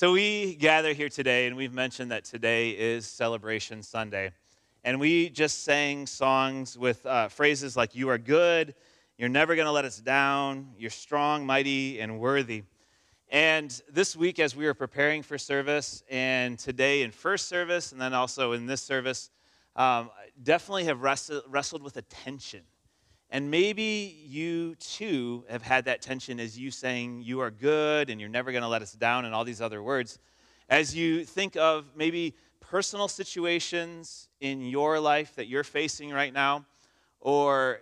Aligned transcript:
So 0.00 0.12
we 0.12 0.54
gather 0.54 0.94
here 0.94 1.10
today, 1.10 1.46
and 1.46 1.54
we've 1.54 1.74
mentioned 1.74 2.10
that 2.10 2.24
today 2.24 2.70
is 2.70 3.06
Celebration 3.06 3.82
Sunday. 3.82 4.32
And 4.82 4.98
we 4.98 5.28
just 5.28 5.62
sang 5.62 6.06
songs 6.06 6.78
with 6.78 7.04
uh, 7.04 7.28
phrases 7.28 7.76
like, 7.76 7.94
You 7.94 8.08
are 8.08 8.16
good, 8.16 8.74
you're 9.18 9.28
never 9.28 9.54
going 9.56 9.66
to 9.66 9.72
let 9.72 9.84
us 9.84 9.98
down, 9.98 10.70
you're 10.78 10.88
strong, 10.88 11.44
mighty, 11.44 12.00
and 12.00 12.18
worthy. 12.18 12.62
And 13.28 13.78
this 13.92 14.16
week, 14.16 14.38
as 14.38 14.56
we 14.56 14.64
were 14.64 14.72
preparing 14.72 15.22
for 15.22 15.36
service, 15.36 16.02
and 16.08 16.58
today 16.58 17.02
in 17.02 17.10
first 17.10 17.46
service, 17.46 17.92
and 17.92 18.00
then 18.00 18.14
also 18.14 18.52
in 18.52 18.64
this 18.64 18.80
service, 18.80 19.28
um, 19.76 20.08
definitely 20.42 20.84
have 20.84 21.02
wrestled, 21.02 21.42
wrestled 21.46 21.82
with 21.82 21.98
a 21.98 22.02
tension. 22.04 22.62
And 23.32 23.50
maybe 23.50 24.24
you 24.26 24.74
too 24.76 25.44
have 25.48 25.62
had 25.62 25.84
that 25.84 26.02
tension 26.02 26.40
as 26.40 26.58
you 26.58 26.70
saying, 26.72 27.22
You 27.22 27.40
are 27.40 27.50
good 27.50 28.10
and 28.10 28.20
you're 28.20 28.28
never 28.28 28.50
going 28.50 28.62
to 28.62 28.68
let 28.68 28.82
us 28.82 28.92
down, 28.92 29.24
and 29.24 29.34
all 29.34 29.44
these 29.44 29.60
other 29.60 29.82
words. 29.82 30.18
As 30.68 30.94
you 30.94 31.24
think 31.24 31.56
of 31.56 31.92
maybe 31.96 32.34
personal 32.60 33.08
situations 33.08 34.28
in 34.40 34.62
your 34.62 34.98
life 34.98 35.34
that 35.36 35.46
you're 35.46 35.64
facing 35.64 36.10
right 36.10 36.32
now, 36.32 36.64
or 37.20 37.80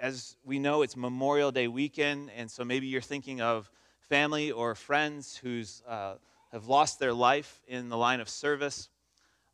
as 0.00 0.36
we 0.44 0.58
know, 0.58 0.82
it's 0.82 0.96
Memorial 0.96 1.50
Day 1.50 1.68
weekend, 1.68 2.30
and 2.36 2.50
so 2.50 2.64
maybe 2.64 2.86
you're 2.86 3.00
thinking 3.00 3.40
of 3.40 3.70
family 4.08 4.52
or 4.52 4.74
friends 4.74 5.36
who's 5.36 5.82
uh, 5.88 6.14
have 6.52 6.66
lost 6.66 7.00
their 7.00 7.12
life 7.12 7.60
in 7.66 7.88
the 7.88 7.96
line 7.96 8.20
of 8.20 8.28
service. 8.28 8.88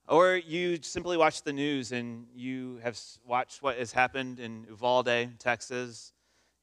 Or 0.08 0.36
you 0.36 0.78
simply 0.82 1.16
watch 1.16 1.42
the 1.42 1.52
news 1.52 1.92
and 1.92 2.26
you 2.34 2.80
have 2.82 2.98
watched 3.26 3.62
what 3.62 3.76
has 3.78 3.92
happened 3.92 4.40
in 4.40 4.66
Uvalde, 4.68 5.38
Texas, 5.38 6.12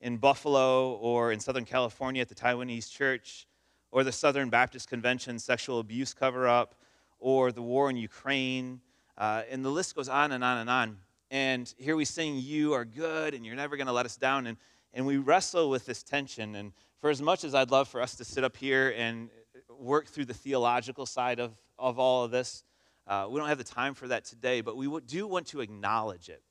in 0.01 0.17
Buffalo, 0.17 0.93
or 0.93 1.31
in 1.31 1.39
Southern 1.39 1.65
California 1.65 2.21
at 2.21 2.29
the 2.29 2.35
Taiwanese 2.35 2.91
church, 2.91 3.47
or 3.91 4.03
the 4.03 4.11
Southern 4.11 4.49
Baptist 4.49 4.89
Convention 4.89 5.39
sexual 5.39 5.79
abuse 5.79 6.13
cover 6.13 6.47
up, 6.47 6.75
or 7.19 7.51
the 7.51 7.61
war 7.61 7.89
in 7.89 7.97
Ukraine. 7.97 8.81
Uh, 9.17 9.43
and 9.49 9.63
the 9.63 9.69
list 9.69 9.95
goes 9.95 10.09
on 10.09 10.31
and 10.31 10.43
on 10.43 10.57
and 10.59 10.69
on. 10.69 10.97
And 11.31 11.73
here 11.77 11.95
we 11.95 12.05
sing, 12.05 12.37
You 12.37 12.73
are 12.73 12.85
good, 12.85 13.33
and 13.33 13.45
you're 13.45 13.55
never 13.55 13.77
going 13.77 13.87
to 13.87 13.93
let 13.93 14.05
us 14.05 14.15
down. 14.15 14.47
And, 14.47 14.57
and 14.93 15.05
we 15.05 15.17
wrestle 15.17 15.69
with 15.69 15.85
this 15.85 16.03
tension. 16.03 16.55
And 16.55 16.73
for 16.99 17.09
as 17.09 17.21
much 17.21 17.43
as 17.43 17.55
I'd 17.55 17.71
love 17.71 17.87
for 17.87 18.01
us 18.01 18.15
to 18.15 18.25
sit 18.25 18.43
up 18.43 18.57
here 18.57 18.93
and 18.97 19.29
work 19.77 20.07
through 20.07 20.25
the 20.25 20.33
theological 20.33 21.05
side 21.05 21.39
of, 21.39 21.53
of 21.77 21.99
all 21.99 22.23
of 22.23 22.31
this, 22.31 22.63
uh, 23.09 23.27
we 23.27 23.39
don't 23.39 23.49
have 23.49 23.57
the 23.57 23.63
time 23.63 23.95
for 23.95 24.07
that 24.07 24.23
today, 24.23 24.61
but 24.61 24.77
we 24.77 24.87
do 25.07 25.25
want 25.25 25.47
to 25.47 25.61
acknowledge 25.61 26.29
it. 26.29 26.43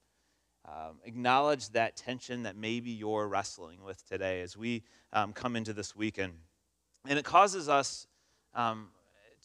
Um, 0.66 0.98
acknowledge 1.04 1.70
that 1.70 1.96
tension 1.96 2.42
that 2.42 2.56
maybe 2.56 2.90
you're 2.90 3.26
wrestling 3.28 3.82
with 3.84 4.06
today 4.06 4.42
as 4.42 4.56
we 4.56 4.82
um, 5.12 5.32
come 5.32 5.54
into 5.54 5.72
this 5.72 5.94
weekend. 5.94 6.34
And 7.06 7.16
it 7.18 7.24
causes 7.24 7.68
us 7.68 8.08
um, 8.54 8.88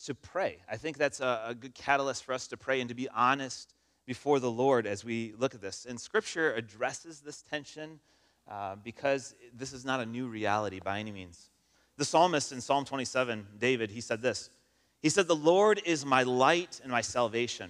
to 0.05 0.16
pray. 0.16 0.58
I 0.70 0.75
think 0.75 0.97
that's 0.97 1.22
a, 1.22 1.44
a, 1.50 1.55
good 1.55 1.75
catalyst 1.75 2.23
for 2.25 2.33
us 2.33 2.47
to 2.47 2.58
pray 2.58 2.81
and 2.81 2.89
to 2.89 2.95
be 2.95 3.08
honest 3.09 3.75
before 4.08 4.39
the 4.39 4.52
Lord 4.52 4.88
as 4.88 5.05
we 5.05 5.33
look 5.38 5.53
at 5.53 5.61
this. 5.61 5.86
And 5.88 6.02
Scripture 6.02 6.53
addresses 6.55 7.22
this 7.22 7.44
tension 7.44 8.00
uh, 8.50 8.75
because 8.83 9.36
this 9.53 9.72
is 9.72 9.86
not 9.86 10.00
a 10.00 10.05
new 10.05 10.27
reality 10.27 10.80
by 10.83 11.00
any 11.00 11.11
means. 11.11 11.52
The 11.98 12.05
psalmist 12.05 12.52
in 12.52 12.59
Psalm 12.59 12.86
27, 12.86 13.48
David, 13.59 13.92
he 13.92 14.02
said 14.02 14.22
this 14.22 14.50
he 15.04 15.09
said, 15.09 15.28
The 15.28 15.36
Lord 15.36 15.82
is 15.86 16.06
my 16.06 16.23
light 16.23 16.80
and 16.82 16.92
my 16.92 17.02
salvation. 17.02 17.70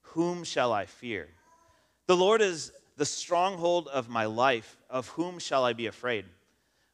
Whom 0.00 0.42
shall 0.42 0.72
I 0.72 0.86
fear? 0.86 1.28
The 2.06 2.16
Lord 2.16 2.40
is 2.40 2.72
the 2.96 3.04
stronghold 3.04 3.86
of 3.88 4.08
my 4.08 4.24
life. 4.24 4.76
Of 4.88 5.06
whom 5.08 5.38
shall 5.38 5.64
I 5.64 5.74
be 5.74 5.86
afraid? 5.86 6.24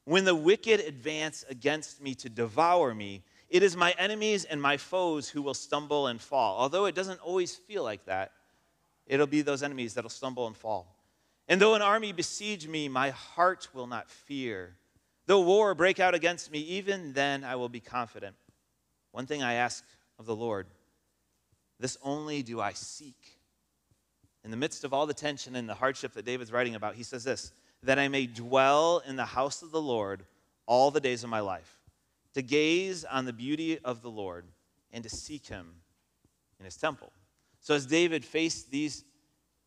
When 0.04 0.24
the 0.24 0.34
wicked 0.34 0.80
advance 0.80 1.44
against 1.48 2.02
me 2.02 2.14
to 2.16 2.28
devour 2.28 2.94
me, 2.94 3.22
it 3.48 3.62
is 3.62 3.76
my 3.76 3.94
enemies 3.96 4.44
and 4.44 4.60
my 4.60 4.76
foes 4.76 5.28
who 5.28 5.40
will 5.40 5.54
stumble 5.54 6.08
and 6.08 6.20
fall. 6.20 6.58
Although 6.58 6.86
it 6.86 6.94
doesn't 6.96 7.20
always 7.20 7.54
feel 7.54 7.84
like 7.84 8.04
that, 8.06 8.32
it'll 9.06 9.26
be 9.26 9.42
those 9.42 9.62
enemies 9.62 9.94
that'll 9.94 10.10
stumble 10.10 10.48
and 10.48 10.56
fall. 10.56 10.96
And 11.48 11.60
though 11.60 11.74
an 11.74 11.82
army 11.82 12.12
besiege 12.12 12.66
me, 12.66 12.88
my 12.88 13.10
heart 13.10 13.68
will 13.72 13.86
not 13.86 14.10
fear. 14.10 14.74
Though 15.26 15.42
war 15.42 15.74
break 15.76 16.00
out 16.00 16.14
against 16.14 16.50
me, 16.50 16.58
even 16.58 17.12
then 17.12 17.44
I 17.44 17.54
will 17.54 17.68
be 17.68 17.80
confident. 17.80 18.34
One 19.16 19.24
thing 19.24 19.42
I 19.42 19.54
ask 19.54 19.82
of 20.18 20.26
the 20.26 20.36
Lord, 20.36 20.66
this 21.80 21.96
only 22.02 22.42
do 22.42 22.60
I 22.60 22.74
seek. 22.74 23.38
In 24.44 24.50
the 24.50 24.58
midst 24.58 24.84
of 24.84 24.92
all 24.92 25.06
the 25.06 25.14
tension 25.14 25.56
and 25.56 25.66
the 25.66 25.72
hardship 25.72 26.12
that 26.12 26.26
David's 26.26 26.52
writing 26.52 26.74
about, 26.74 26.96
he 26.96 27.02
says 27.02 27.24
this 27.24 27.50
that 27.82 27.98
I 27.98 28.08
may 28.08 28.26
dwell 28.26 29.02
in 29.08 29.16
the 29.16 29.24
house 29.24 29.62
of 29.62 29.70
the 29.70 29.80
Lord 29.80 30.26
all 30.66 30.90
the 30.90 31.00
days 31.00 31.24
of 31.24 31.30
my 31.30 31.40
life, 31.40 31.78
to 32.34 32.42
gaze 32.42 33.06
on 33.06 33.24
the 33.24 33.32
beauty 33.32 33.78
of 33.78 34.02
the 34.02 34.10
Lord 34.10 34.44
and 34.92 35.02
to 35.02 35.08
seek 35.08 35.46
him 35.46 35.66
in 36.58 36.66
his 36.66 36.76
temple. 36.76 37.10
So, 37.60 37.74
as 37.74 37.86
David 37.86 38.22
faced 38.22 38.70
these 38.70 39.02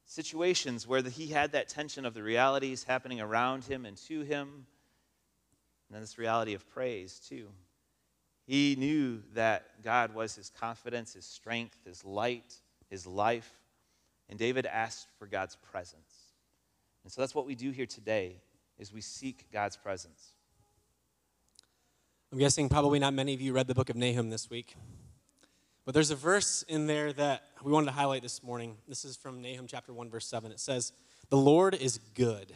situations 0.05 0.87
where 0.87 1.01
he 1.01 1.25
had 1.25 1.53
that 1.53 1.69
tension 1.69 2.05
of 2.05 2.13
the 2.13 2.21
realities 2.21 2.83
happening 2.83 3.19
around 3.19 3.63
him 3.63 3.87
and 3.87 3.97
to 3.97 4.21
him, 4.21 4.67
and 5.87 5.95
then 5.95 6.01
this 6.01 6.19
reality 6.19 6.53
of 6.53 6.69
praise, 6.69 7.19
too. 7.27 7.47
He 8.49 8.75
knew 8.79 9.21
that 9.35 9.83
God 9.83 10.15
was 10.15 10.33
his 10.33 10.49
confidence, 10.49 11.13
his 11.13 11.25
strength, 11.25 11.77
his 11.85 12.03
light, 12.03 12.55
his 12.89 13.05
life. 13.05 13.53
And 14.27 14.39
David 14.39 14.65
asked 14.65 15.07
for 15.19 15.27
God's 15.27 15.55
presence. 15.55 16.33
And 17.03 17.13
so 17.13 17.21
that's 17.21 17.35
what 17.35 17.45
we 17.45 17.53
do 17.53 17.69
here 17.69 17.85
today 17.85 18.41
is 18.79 18.91
we 18.91 19.01
seek 19.01 19.45
God's 19.53 19.77
presence. 19.77 20.33
I'm 22.31 22.39
guessing 22.39 22.69
probably 22.69 22.97
not 22.97 23.13
many 23.13 23.35
of 23.35 23.41
you 23.41 23.53
read 23.53 23.67
the 23.67 23.75
book 23.75 23.91
of 23.91 23.95
Nahum 23.95 24.31
this 24.31 24.49
week. 24.49 24.75
But 25.85 25.93
there's 25.93 26.09
a 26.09 26.15
verse 26.15 26.63
in 26.63 26.87
there 26.87 27.13
that 27.13 27.43
we 27.63 27.71
wanted 27.71 27.85
to 27.85 27.91
highlight 27.91 28.23
this 28.23 28.41
morning. 28.41 28.77
This 28.87 29.05
is 29.05 29.15
from 29.15 29.43
Nahum 29.43 29.67
chapter 29.67 29.93
1 29.93 30.09
verse 30.09 30.25
7. 30.25 30.51
It 30.51 30.59
says, 30.59 30.91
"The 31.29 31.37
Lord 31.37 31.75
is 31.75 31.99
good." 32.15 32.55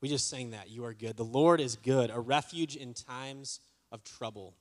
We 0.00 0.08
just 0.08 0.28
sang 0.28 0.50
that. 0.50 0.70
You 0.70 0.84
are 0.84 0.92
good. 0.92 1.16
The 1.16 1.24
Lord 1.24 1.60
is 1.60 1.76
good, 1.76 2.10
a 2.10 2.18
refuge 2.18 2.74
in 2.74 2.94
times 2.94 3.60
of 3.92 4.02
trouble. 4.02 4.56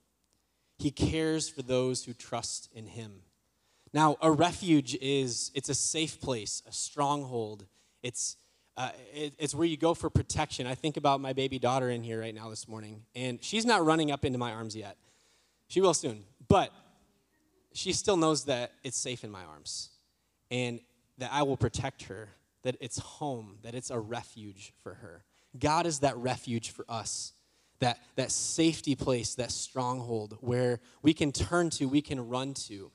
He 0.77 0.91
cares 0.91 1.49
for 1.49 1.61
those 1.61 2.03
who 2.03 2.13
trust 2.13 2.69
in 2.73 2.87
him. 2.87 3.21
Now, 3.93 4.17
a 4.21 4.31
refuge 4.31 4.95
is 5.01 5.51
it's 5.53 5.69
a 5.69 5.75
safe 5.75 6.19
place, 6.19 6.63
a 6.67 6.71
stronghold. 6.71 7.65
It's 8.01 8.37
uh, 8.75 8.89
it, 9.13 9.33
it's 9.37 9.53
where 9.53 9.67
you 9.67 9.77
go 9.77 9.93
for 9.93 10.09
protection. 10.09 10.65
I 10.65 10.73
think 10.73 10.97
about 10.97 11.21
my 11.21 11.33
baby 11.33 11.59
daughter 11.59 11.91
in 11.91 12.01
here 12.01 12.19
right 12.19 12.33
now 12.33 12.49
this 12.49 12.67
morning, 12.67 13.03
and 13.15 13.43
she's 13.43 13.65
not 13.65 13.85
running 13.85 14.11
up 14.11 14.25
into 14.25 14.39
my 14.39 14.51
arms 14.51 14.75
yet. 14.75 14.97
She 15.67 15.79
will 15.79 15.93
soon, 15.93 16.23
but 16.47 16.71
she 17.73 17.93
still 17.93 18.17
knows 18.17 18.45
that 18.45 18.71
it's 18.83 18.97
safe 18.97 19.23
in 19.23 19.29
my 19.29 19.43
arms, 19.43 19.89
and 20.49 20.79
that 21.19 21.29
I 21.31 21.43
will 21.43 21.57
protect 21.57 22.03
her. 22.03 22.29
That 22.63 22.77
it's 22.79 22.97
home. 22.97 23.57
That 23.61 23.75
it's 23.75 23.91
a 23.91 23.99
refuge 23.99 24.73
for 24.81 24.95
her. 24.95 25.23
God 25.59 25.85
is 25.85 25.99
that 25.99 26.17
refuge 26.17 26.71
for 26.71 26.85
us 26.89 27.33
that, 27.83 27.99
that 28.15 28.31
safety 28.31 28.95
place, 28.95 29.35
that 29.35 29.51
stronghold 29.51 30.37
where 30.39 30.79
we 31.01 31.13
can 31.13 31.33
turn 31.33 31.69
to, 31.69 31.85
we 31.85 32.01
can 32.01 32.29
run 32.29 32.53
to. 32.53 32.89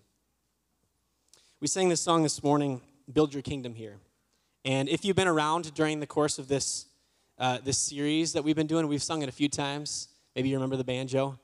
We 1.61 1.67
sang 1.67 1.91
this 1.91 2.01
song 2.01 2.23
this 2.23 2.43
morning, 2.43 2.81
Build 3.13 3.35
Your 3.35 3.43
Kingdom 3.43 3.75
Here. 3.75 3.99
And 4.65 4.89
if 4.89 5.05
you've 5.05 5.15
been 5.15 5.29
around 5.29 5.75
during 5.75 6.01
the 6.01 6.07
course 6.07 6.39
of 6.39 6.49
this, 6.49 6.87
uh, 7.37 7.59
this 7.63 7.77
series 7.77 8.33
that 8.33 8.45
we've 8.45 8.57
been 8.57 8.67
doing, 8.67 8.89
we've 8.89 9.03
sung 9.03 9.21
it 9.21 9.29
a 9.29 9.33
few 9.33 9.51
times. 9.51 10.09
Maybe 10.35 10.49
you 10.49 10.57
remember 10.57 10.77
the 10.77 10.85
banjo. 10.85 11.39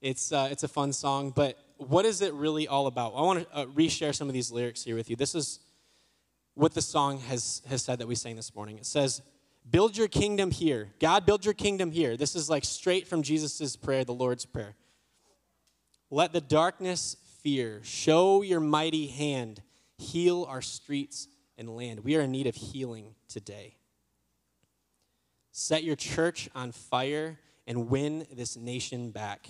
It's, 0.00 0.32
uh, 0.32 0.48
it's 0.50 0.64
a 0.64 0.68
fun 0.68 0.92
song, 0.92 1.30
but 1.30 1.56
what 1.76 2.04
is 2.04 2.20
it 2.20 2.34
really 2.34 2.66
all 2.66 2.88
about? 2.88 3.12
I 3.14 3.22
want 3.22 3.48
to 3.48 3.56
uh, 3.56 3.66
reshare 3.66 4.12
some 4.12 4.26
of 4.26 4.34
these 4.34 4.50
lyrics 4.50 4.82
here 4.82 4.96
with 4.96 5.08
you. 5.08 5.14
This 5.14 5.36
is 5.36 5.60
what 6.54 6.74
the 6.74 6.82
song 6.82 7.20
has, 7.20 7.62
has 7.68 7.82
said 7.82 8.00
that 8.00 8.08
we 8.08 8.16
sang 8.16 8.34
this 8.34 8.52
morning. 8.56 8.76
It 8.76 8.86
says, 8.86 9.22
Build 9.70 9.96
your 9.96 10.08
kingdom 10.08 10.50
here. 10.50 10.90
God, 10.98 11.26
build 11.26 11.44
your 11.44 11.54
kingdom 11.54 11.90
here. 11.90 12.16
This 12.16 12.34
is 12.34 12.48
like 12.48 12.64
straight 12.64 13.06
from 13.06 13.22
Jesus' 13.22 13.76
prayer, 13.76 14.04
the 14.04 14.14
Lord's 14.14 14.46
Prayer. 14.46 14.76
Let 16.10 16.32
the 16.32 16.40
darkness 16.40 17.16
fear. 17.42 17.80
Show 17.82 18.42
your 18.42 18.60
mighty 18.60 19.08
hand. 19.08 19.62
Heal 19.98 20.46
our 20.48 20.62
streets 20.62 21.28
and 21.58 21.68
land. 21.68 22.00
We 22.00 22.16
are 22.16 22.22
in 22.22 22.30
need 22.30 22.46
of 22.46 22.54
healing 22.54 23.14
today. 23.28 23.76
Set 25.50 25.82
your 25.82 25.96
church 25.96 26.48
on 26.54 26.72
fire 26.72 27.38
and 27.66 27.90
win 27.90 28.26
this 28.32 28.56
nation 28.56 29.10
back. 29.10 29.48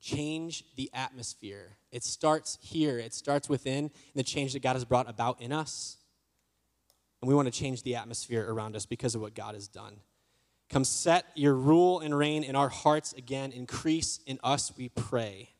Change 0.00 0.64
the 0.76 0.90
atmosphere. 0.92 1.78
It 1.90 2.04
starts 2.04 2.58
here, 2.60 2.98
it 2.98 3.14
starts 3.14 3.48
within 3.48 3.90
the 4.14 4.22
change 4.22 4.52
that 4.52 4.62
God 4.62 4.74
has 4.74 4.84
brought 4.84 5.08
about 5.08 5.40
in 5.40 5.52
us. 5.52 5.96
And 7.24 7.28
we 7.30 7.34
want 7.34 7.50
to 7.50 7.58
change 7.58 7.84
the 7.84 7.96
atmosphere 7.96 8.44
around 8.46 8.76
us 8.76 8.84
because 8.84 9.14
of 9.14 9.22
what 9.22 9.34
God 9.34 9.54
has 9.54 9.66
done. 9.66 9.96
Come 10.68 10.84
set 10.84 11.24
your 11.34 11.54
rule 11.54 12.00
and 12.00 12.14
reign 12.14 12.44
in 12.44 12.54
our 12.54 12.68
hearts 12.68 13.14
again. 13.14 13.50
Increase 13.50 14.20
in 14.26 14.38
us, 14.44 14.70
we 14.76 14.90
pray. 14.90 15.54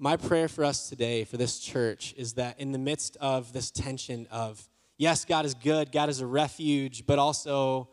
My 0.00 0.16
prayer 0.16 0.48
for 0.48 0.64
us 0.64 0.88
today, 0.88 1.22
for 1.22 1.36
this 1.36 1.60
church, 1.60 2.12
is 2.16 2.32
that 2.32 2.58
in 2.58 2.72
the 2.72 2.78
midst 2.78 3.16
of 3.20 3.52
this 3.52 3.70
tension 3.70 4.26
of, 4.32 4.68
yes, 4.98 5.24
God 5.24 5.44
is 5.44 5.54
good, 5.54 5.92
God 5.92 6.08
is 6.08 6.20
a 6.20 6.26
refuge, 6.26 7.06
but 7.06 7.20
also 7.20 7.88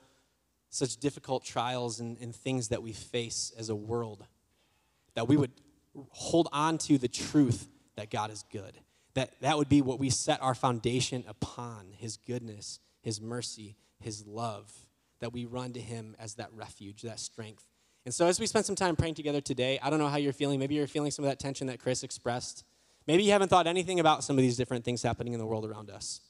such 0.72 0.98
difficult 0.98 1.44
trials 1.44 2.00
and, 2.00 2.18
and 2.20 2.36
things 2.36 2.70
that 2.70 2.82
we 2.82 2.94
face 2.94 3.54
as 3.60 3.70
a 3.70 3.76
world, 3.76 4.26
that 5.14 5.28
we 5.28 5.38
would 5.38 5.52
hold 6.10 6.50
on 6.52 6.80
to 6.80 6.98
the 6.98 7.08
truth 7.08 7.68
that 7.96 8.10
God 8.10 8.32
is 8.32 8.44
good. 8.52 8.76
That 9.16 9.40
that 9.42 9.58
would 9.58 9.70
be 9.70 9.82
what 9.82 10.00
we 10.00 10.10
set 10.10 10.42
our 10.42 10.56
foundation 10.56 11.24
upon 11.28 11.94
his 11.98 12.18
goodness, 12.18 12.80
his 13.02 13.20
mercy, 13.20 13.76
his 14.00 14.26
love. 14.26 14.72
That 15.20 15.34
we 15.34 15.46
run 15.46 15.74
to 15.74 15.82
him 15.82 16.16
as 16.20 16.36
that 16.36 16.50
refuge, 16.54 17.02
that 17.02 17.20
strength. 17.20 17.66
And 18.06 18.14
so 18.14 18.28
as 18.28 18.40
we 18.40 18.48
spend 18.48 18.66
some 18.66 18.76
time 18.76 18.96
praying 18.96 19.16
together 19.16 19.42
today, 19.42 19.80
I 19.84 19.90
don't 19.90 20.00
know 20.00 20.08
how 20.08 20.18
you're 20.18 20.34
feeling. 20.34 20.60
Maybe 20.60 20.76
you're 20.76 20.88
feeling 20.88 21.12
some 21.12 21.26
of 21.26 21.32
that 21.32 21.40
tension 21.40 21.68
that 21.68 21.80
Chris 21.80 22.04
expressed. 22.04 22.64
Maybe 23.06 23.24
you 23.24 23.32
haven't 23.32 23.50
thought 23.50 23.68
anything 23.68 24.00
about 24.00 24.24
some 24.24 24.38
of 24.38 24.42
these 24.42 24.56
different 24.56 24.86
things 24.86 25.04
happening 25.04 25.34
in 25.34 25.40
the 25.40 25.46
world 25.46 25.66
around 25.66 25.90
us. 25.90 26.22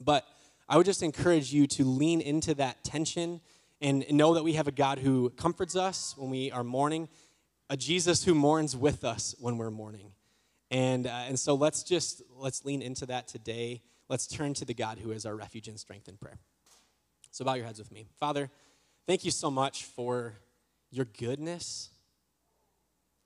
But 0.00 0.24
I 0.68 0.76
would 0.76 0.86
just 0.86 1.02
encourage 1.02 1.52
you 1.52 1.66
to 1.68 1.84
lean 1.84 2.20
into 2.20 2.54
that 2.54 2.82
tension 2.84 3.40
and 3.80 4.04
know 4.10 4.34
that 4.34 4.42
we 4.42 4.54
have 4.54 4.68
a 4.68 4.72
God 4.72 4.98
who 4.98 5.30
comforts 5.30 5.76
us 5.76 6.14
when 6.16 6.30
we 6.30 6.50
are 6.50 6.64
mourning, 6.64 7.08
a 7.70 7.76
Jesus 7.76 8.24
who 8.24 8.34
mourns 8.34 8.76
with 8.76 9.04
us 9.04 9.34
when 9.38 9.56
we're 9.56 9.70
mourning. 9.70 10.12
And, 10.70 11.06
uh, 11.06 11.24
and 11.28 11.38
so 11.38 11.54
let's 11.54 11.82
just 11.82 12.22
let's 12.36 12.64
lean 12.64 12.82
into 12.82 13.06
that 13.06 13.28
today. 13.28 13.82
Let's 14.08 14.26
turn 14.26 14.54
to 14.54 14.64
the 14.64 14.74
God 14.74 14.98
who 14.98 15.10
is 15.12 15.24
our 15.26 15.34
refuge 15.34 15.68
and 15.68 15.78
strength 15.78 16.08
in 16.08 16.16
prayer. 16.16 16.38
So 17.30 17.44
bow 17.44 17.54
your 17.54 17.66
heads 17.66 17.78
with 17.78 17.92
me. 17.92 18.06
Father, 18.18 18.50
thank 19.06 19.24
you 19.24 19.30
so 19.30 19.50
much 19.50 19.84
for 19.84 20.34
your 20.90 21.04
goodness. 21.04 21.90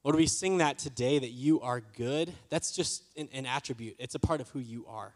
Lord, 0.05 0.17
we 0.17 0.27
sing 0.27 0.59
that 0.59 0.79
today 0.79 1.19
that 1.19 1.31
you 1.31 1.61
are 1.61 1.81
good. 1.81 2.33
That's 2.51 2.73
just 2.73 3.05
an, 3.17 3.29
an 3.33 3.47
attribute, 3.47 3.97
it's 3.99 4.15
a 4.15 4.21
part 4.21 4.41
of 4.41 4.49
who 4.51 4.59
you 4.59 4.85
are. 4.89 5.15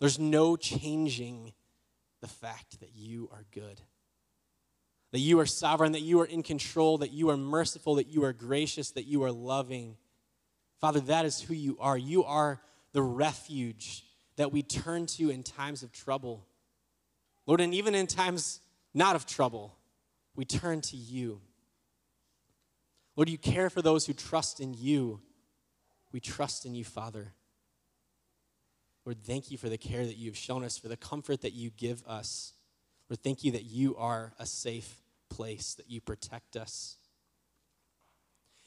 There's 0.00 0.18
no 0.18 0.56
changing 0.56 1.52
the 2.20 2.26
fact 2.26 2.80
that 2.80 2.90
you 2.94 3.28
are 3.32 3.44
good. 3.52 3.80
That 5.12 5.20
you 5.20 5.38
are 5.38 5.46
sovereign, 5.46 5.92
that 5.92 6.00
you 6.00 6.20
are 6.20 6.24
in 6.24 6.42
control, 6.42 6.98
that 6.98 7.12
you 7.12 7.28
are 7.30 7.36
merciful, 7.36 7.96
that 7.96 8.08
you 8.08 8.24
are 8.24 8.32
gracious, 8.32 8.90
that 8.92 9.04
you 9.04 9.22
are 9.22 9.30
loving. 9.30 9.96
Father, 10.82 10.98
that 10.98 11.24
is 11.24 11.40
who 11.40 11.54
you 11.54 11.78
are. 11.78 11.96
You 11.96 12.24
are 12.24 12.60
the 12.92 13.02
refuge 13.02 14.04
that 14.34 14.50
we 14.50 14.64
turn 14.64 15.06
to 15.06 15.30
in 15.30 15.44
times 15.44 15.84
of 15.84 15.92
trouble. 15.92 16.44
Lord, 17.46 17.60
and 17.60 17.72
even 17.72 17.94
in 17.94 18.08
times 18.08 18.58
not 18.92 19.14
of 19.14 19.24
trouble, 19.24 19.76
we 20.34 20.44
turn 20.44 20.80
to 20.80 20.96
you. 20.96 21.40
Lord, 23.14 23.28
you 23.28 23.38
care 23.38 23.70
for 23.70 23.80
those 23.80 24.06
who 24.06 24.12
trust 24.12 24.58
in 24.58 24.74
you. 24.74 25.20
We 26.10 26.18
trust 26.18 26.66
in 26.66 26.74
you, 26.74 26.84
Father. 26.84 27.32
Lord, 29.04 29.22
thank 29.22 29.52
you 29.52 29.58
for 29.58 29.68
the 29.68 29.78
care 29.78 30.04
that 30.04 30.16
you've 30.16 30.36
shown 30.36 30.64
us, 30.64 30.78
for 30.78 30.88
the 30.88 30.96
comfort 30.96 31.42
that 31.42 31.52
you 31.52 31.70
give 31.70 32.02
us. 32.08 32.54
Lord, 33.08 33.22
thank 33.22 33.44
you 33.44 33.52
that 33.52 33.66
you 33.66 33.94
are 33.98 34.32
a 34.40 34.46
safe 34.46 35.00
place, 35.28 35.74
that 35.74 35.88
you 35.88 36.00
protect 36.00 36.56
us. 36.56 36.96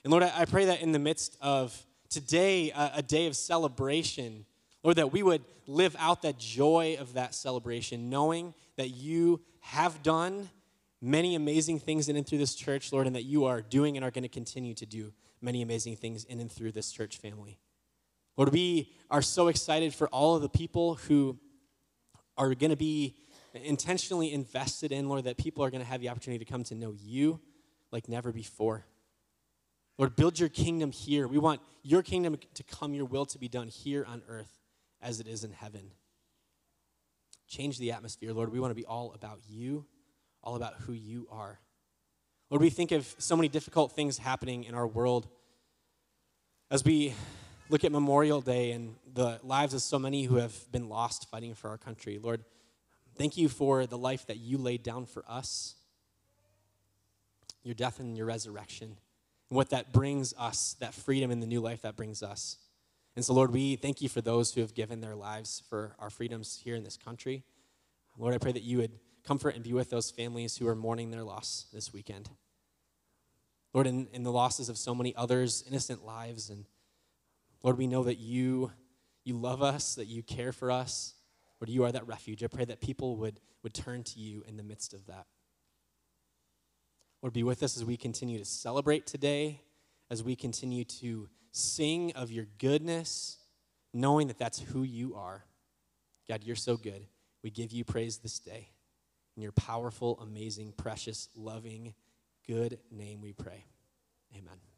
And 0.05 0.11
Lord, 0.11 0.23
I, 0.23 0.45
pray 0.45 0.63
that 0.65 0.81
in 0.81 0.93
the 0.93 0.99
midst 0.99 1.35
of 1.41 1.85
today, 2.15 2.71
a, 2.71 2.91
a 2.95 3.01
day 3.01 3.27
of 3.27 3.35
celebration, 3.35 4.45
Lord, 4.83 4.95
that 4.95 5.11
we 5.11 5.21
would 5.21 5.43
live 5.67 5.97
out 5.99 6.21
that 6.21 6.37
joy 6.37 6.95
of 6.97 7.13
that 7.13 7.35
celebration, 7.35 8.09
knowing 8.09 8.53
that 8.77 8.91
you 8.91 9.41
have 9.59 10.01
done 10.01 10.49
many 11.01 11.35
amazing 11.35 11.77
things 11.77 12.07
in 12.07 12.15
and 12.15 12.25
through 12.25 12.37
this 12.37 12.55
church, 12.55 12.93
Lord, 12.93 13.05
and 13.05 13.15
that 13.17 13.23
you 13.23 13.43
are 13.43 13.61
doing 13.61 13.97
and 13.97 14.05
are 14.05 14.11
going 14.11 14.23
to 14.23 14.29
continue 14.29 14.73
to 14.75 14.85
do 14.85 15.11
many 15.41 15.61
amazing 15.61 15.97
things 15.97 16.23
in 16.23 16.39
and 16.39 16.49
through 16.49 16.71
this 16.71 16.89
church 16.89 17.17
family. 17.17 17.59
Lord, 18.37 18.53
we 18.53 18.93
are 19.11 19.21
so 19.21 19.49
excited 19.49 19.93
for 19.93 20.07
all 20.07 20.37
of 20.37 20.41
the 20.41 20.47
people 20.49 20.95
who 20.95 21.37
are 22.37 22.55
going 22.55 22.69
to 22.69 22.77
be 22.77 23.17
intentionally 23.53 24.31
invested 24.31 24.93
in, 24.93 25.09
Lord, 25.09 25.25
that 25.25 25.35
people 25.35 25.65
are 25.65 25.69
going 25.69 25.83
to 25.83 25.87
have 25.87 25.99
the 25.99 26.07
opportunity 26.07 26.45
to 26.45 26.49
come 26.49 26.63
to 26.63 26.75
know 26.75 26.93
you 26.97 27.41
like 27.91 28.07
never 28.07 28.31
before. 28.31 28.85
Lord, 29.97 30.15
build 30.15 30.39
your 30.39 30.49
kingdom 30.49 30.91
here. 30.91 31.27
We 31.27 31.37
want 31.37 31.61
your 31.83 32.01
kingdom 32.01 32.37
to 32.53 32.63
come, 32.63 32.93
your 32.93 33.05
will 33.05 33.25
to 33.27 33.39
be 33.39 33.47
done 33.47 33.67
here 33.69 34.05
on 34.07 34.21
earth 34.27 34.59
as 35.01 35.19
it 35.19 35.27
is 35.27 35.43
in 35.43 35.51
heaven. 35.51 35.91
Change 37.47 37.77
the 37.77 37.91
atmosphere, 37.91 38.33
Lord. 38.33 38.51
We 38.51 38.59
want 38.59 38.71
to 38.71 38.75
be 38.75 38.85
all 38.85 39.13
about 39.13 39.39
you, 39.47 39.85
all 40.43 40.55
about 40.55 40.73
who 40.81 40.93
you 40.93 41.27
are. 41.31 41.59
Lord, 42.49 42.61
we 42.61 42.69
think 42.69 42.91
of 42.91 43.15
so 43.17 43.35
many 43.35 43.47
difficult 43.47 43.93
things 43.93 44.17
happening 44.17 44.65
in 44.65 44.75
our 44.75 44.87
world 44.87 45.27
as 46.69 46.83
we 46.83 47.13
look 47.69 47.83
at 47.83 47.91
Memorial 47.91 48.41
Day 48.41 48.71
and 48.71 48.95
the 49.13 49.39
lives 49.43 49.73
of 49.73 49.81
so 49.81 49.97
many 49.97 50.23
who 50.23 50.35
have 50.35 50.71
been 50.71 50.89
lost 50.89 51.29
fighting 51.29 51.55
for 51.55 51.69
our 51.69 51.77
country. 51.77 52.19
Lord, 52.21 52.43
thank 53.17 53.37
you 53.37 53.49
for 53.49 53.85
the 53.85 53.97
life 53.97 54.27
that 54.27 54.37
you 54.37 54.57
laid 54.57 54.83
down 54.83 55.05
for 55.05 55.23
us, 55.27 55.75
your 57.63 57.75
death 57.75 57.99
and 57.99 58.17
your 58.17 58.25
resurrection, 58.27 58.97
and 59.49 59.57
what 59.57 59.69
that 59.69 59.91
brings 59.91 60.33
us, 60.37 60.75
that 60.79 60.93
freedom 60.93 61.31
and 61.31 61.41
the 61.41 61.47
new 61.47 61.61
life 61.61 61.81
that 61.83 61.95
brings 61.95 62.23
us. 62.23 62.57
And 63.15 63.23
so, 63.23 63.33
Lord, 63.33 63.51
we 63.51 63.75
thank 63.75 64.01
you 64.01 64.09
for 64.09 64.21
those 64.21 64.53
who 64.53 64.61
have 64.61 64.73
given 64.73 65.01
their 65.01 65.15
lives 65.15 65.63
for 65.69 65.95
our 65.99 66.09
freedoms 66.09 66.61
here 66.63 66.75
in 66.75 66.83
this 66.83 66.97
country. 66.97 67.43
Lord, 68.17 68.33
I 68.33 68.37
pray 68.37 68.51
that 68.51 68.63
you 68.63 68.77
would 68.79 68.91
comfort 69.23 69.55
and 69.55 69.63
be 69.63 69.73
with 69.73 69.89
those 69.89 70.11
families 70.11 70.57
who 70.57 70.67
are 70.67 70.75
mourning 70.75 71.11
their 71.11 71.23
loss 71.23 71.67
this 71.73 71.93
weekend. 71.93 72.29
Lord, 73.73 73.87
in, 73.87 74.07
in 74.13 74.23
the 74.23 74.31
losses 74.31 74.69
of 74.69 74.77
so 74.77 74.95
many 74.95 75.15
others, 75.15 75.63
innocent 75.67 76.05
lives 76.05 76.49
and 76.49 76.65
Lord, 77.65 77.79
we 77.79 77.87
know 77.87 78.03
that 78.03 78.19
you, 78.19 78.71
you 79.23 79.35
love 79.35 79.63
us, 79.63 79.95
that 79.95 80.05
you 80.05 80.21
care 80.21 80.51
for 80.51 80.69
us. 80.69 81.15
Lord, 81.59 81.69
you 81.69 81.83
are 81.83 81.91
that 81.91 82.05
refuge. 82.05 82.43
I 82.43 82.47
pray 82.47 82.63
that 82.65 82.79
people 82.79 83.17
would, 83.17 83.39
would 83.63 83.73
turn 83.73 84.03
to 84.03 84.19
you 84.19 84.43
in 84.47 84.55
the 84.55 84.61
midst 84.61 84.93
of 84.93 85.07
that. 85.07 85.25
Lord, 87.25 87.33
be 87.33 87.41
with 87.41 87.63
us 87.63 87.75
as 87.75 87.83
we 87.83 87.97
continue 87.97 88.37
to 88.37 88.45
celebrate 88.45 89.07
today, 89.07 89.59
as 90.11 90.21
we 90.21 90.35
continue 90.35 90.83
to 90.83 91.27
sing 91.51 92.11
of 92.11 92.31
your 92.31 92.45
goodness, 92.59 93.39
knowing 93.95 94.27
that 94.27 94.37
that's 94.37 94.59
who 94.59 94.83
you 94.83 95.15
are. 95.15 95.43
God, 96.29 96.43
you're 96.43 96.55
so 96.55 96.77
good. 96.77 97.07
We 97.41 97.49
give 97.49 97.71
you 97.71 97.83
praise 97.83 98.17
this 98.17 98.37
day. 98.37 98.69
In 99.35 99.41
your 99.41 99.53
powerful, 99.53 100.19
amazing, 100.21 100.73
precious, 100.77 101.29
loving, 101.35 101.95
good 102.45 102.77
name 102.91 103.21
we 103.21 103.33
pray. 103.33 103.65
Amen. 104.37 104.74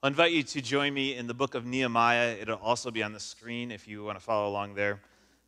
I 0.00 0.06
invite 0.06 0.30
you 0.30 0.44
to 0.44 0.62
join 0.62 0.94
me 0.94 1.16
in 1.16 1.26
the 1.26 1.34
book 1.34 1.56
of 1.56 1.66
Nehemiah. 1.66 2.36
It'll 2.40 2.58
also 2.58 2.92
be 2.92 3.02
on 3.02 3.12
the 3.12 3.18
screen 3.18 3.72
if 3.72 3.88
you 3.88 4.04
want 4.04 4.16
to 4.16 4.24
follow 4.24 4.48
along 4.48 4.74
there, 4.74 5.00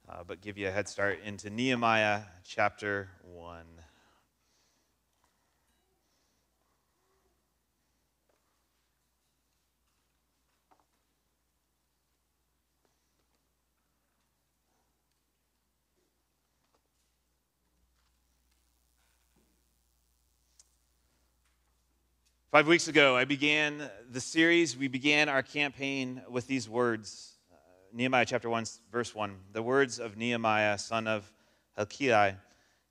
uh, 0.08 0.24
but 0.26 0.40
give 0.40 0.58
you 0.58 0.66
a 0.66 0.72
head 0.72 0.88
start 0.88 1.20
into 1.24 1.50
Nehemiah 1.50 2.22
chapter 2.44 3.10
1. 3.22 3.79
Five 22.50 22.66
weeks 22.66 22.88
ago, 22.88 23.16
I 23.16 23.26
began 23.26 23.88
the 24.10 24.20
series. 24.20 24.76
We 24.76 24.88
began 24.88 25.28
our 25.28 25.40
campaign 25.40 26.20
with 26.28 26.48
these 26.48 26.68
words 26.68 27.34
uh, 27.52 27.54
Nehemiah 27.92 28.26
chapter 28.26 28.50
1, 28.50 28.64
verse 28.90 29.14
1. 29.14 29.36
The 29.52 29.62
words 29.62 30.00
of 30.00 30.16
Nehemiah, 30.16 30.76
son 30.76 31.06
of 31.06 31.32
Hilkiah, 31.76 32.34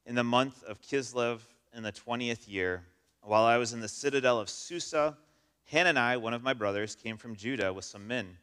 in 0.06 0.16
the 0.16 0.24
month 0.24 0.63
of 0.63 0.82
Kislev 0.82 1.42
in 1.75 1.84
the 1.84 1.92
20th 1.92 2.48
year, 2.48 2.86
while 3.22 3.44
I 3.44 3.58
was 3.58 3.74
in 3.74 3.82
the 3.82 3.89
citadel 3.89 4.39
of 4.39 4.50
Susa, 4.50 5.18
Hanani, 5.66 6.16
one 6.16 6.34
of 6.34 6.42
my 6.42 6.54
brothers, 6.54 6.96
came 6.96 7.18
from 7.18 7.36
Judah 7.36 7.74
with 7.74 7.84
some 7.84 8.08
men. 8.08 8.38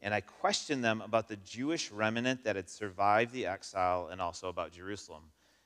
And 0.00 0.14
I 0.14 0.22
questioned 0.22 0.82
them 0.82 1.02
about 1.02 1.28
the 1.28 1.36
Jewish 1.36 1.90
remnant 1.90 2.42
that 2.44 2.56
had 2.56 2.70
survived 2.70 3.34
the 3.34 3.44
exile 3.44 4.08
and 4.10 4.18
also 4.18 4.48
about 4.48 4.72
Jerusalem. 4.72 5.24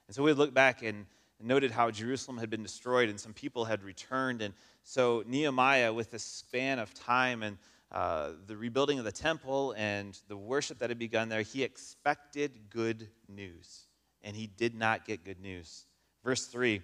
And 0.09 0.17
so 0.17 0.25
we 0.25 0.33
look 0.33 0.53
back 0.53 0.83
and 0.83 1.07
noted 1.41 1.71
how 1.71 1.91
Jerusalem 1.91 2.39
had 2.39 2.51
been 2.51 2.63
destroyed 2.63 3.09
and 3.09 3.19
some 3.19 3.33
people 3.33 3.65
had 3.65 3.83
returned. 3.83 4.43
And 4.43 4.55
so 4.83 5.23
Nehemiah, 5.27 5.93
with 5.93 6.11
this 6.11 6.25
span 6.25 6.79
of 6.79 6.93
time 6.95 7.43
and 7.43 7.59
uh, 7.91 8.33
the 8.47 8.57
rebuilding 8.57 8.99
of 8.99 9.05
the 9.05 9.13
temple 9.13 9.75
and 9.77 10.19
the 10.29 10.37
worship 10.37 10.79
that 10.81 10.91
had 10.91 10.99
begun 10.99 11.29
there, 11.29 11.43
he 11.43 11.63
expected 11.63 12.53
good 12.71 13.09
news. 13.29 13.87
And 14.23 14.37
he 14.37 14.47
did 14.47 14.75
not 14.75 15.07
get 15.07 15.25
good 15.25 15.41
news. 15.41 15.87
Verse 16.25 16.47
3 16.47 16.77
it 16.77 16.83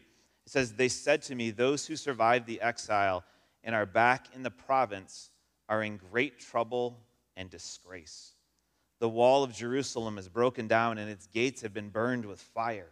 says, 0.53 0.73
They 0.73 0.89
said 0.89 1.23
to 1.23 1.35
me, 1.35 1.51
Those 1.51 1.87
who 1.87 1.97
survived 1.97 2.47
the 2.47 2.61
exile 2.61 3.25
and 3.63 3.75
are 3.75 3.87
back 3.87 4.27
in 4.35 4.43
the 4.43 4.51
province 4.51 5.31
are 5.69 5.83
in 5.83 5.97
great 5.97 6.39
trouble 6.39 7.01
and 7.37 7.51
disgrace. 7.51 8.35
The 9.01 9.09
wall 9.09 9.43
of 9.43 9.53
Jerusalem 9.53 10.19
is 10.19 10.29
broken 10.29 10.69
down 10.69 10.99
and 10.99 11.11
its 11.11 11.27
gates 11.27 11.63
have 11.63 11.75
been 11.75 11.89
burned 11.89 12.25
with 12.25 12.41
fire. 12.41 12.91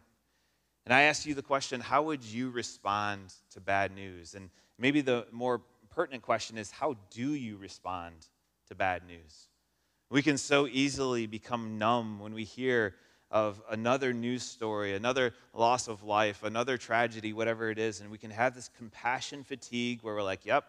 And 0.85 0.93
I 0.93 1.03
ask 1.03 1.27
you 1.27 1.35
the 1.35 1.43
question 1.43 1.81
how 1.81 2.03
would 2.03 2.25
you 2.25 2.51
respond 2.51 3.33
to 3.53 3.61
bad 3.61 3.95
news? 3.95 4.35
And 4.35 4.51
maybe 4.79 5.01
the 5.01 5.27
more 5.31 5.61
pertinent 5.91 6.23
question 6.23 6.59
is 6.59 6.71
how 6.71 6.97
do 7.11 7.35
you 7.35 7.57
respond 7.57 8.15
to 8.69 8.75
bad 8.75 9.07
news? 9.07 9.49
We 10.11 10.23
can 10.23 10.37
so 10.37 10.67
easily 10.67 11.27
become 11.27 11.79
numb 11.79 12.21
when 12.21 12.35
we 12.35 12.45
hear 12.45 12.95
of 13.31 13.63
another 13.71 14.13
news 14.13 14.43
story, 14.43 14.95
another 14.95 15.33
loss 15.55 15.89
of 15.89 16.03
life, 16.03 16.43
another 16.43 16.77
tragedy, 16.77 17.33
whatever 17.33 17.71
it 17.71 17.79
is, 17.79 18.01
and 18.01 18.11
we 18.11 18.19
can 18.19 18.31
have 18.31 18.55
this 18.55 18.69
compassion 18.77 19.43
fatigue 19.43 20.01
where 20.03 20.15
we're 20.15 20.23
like, 20.23 20.45
yep, 20.45 20.65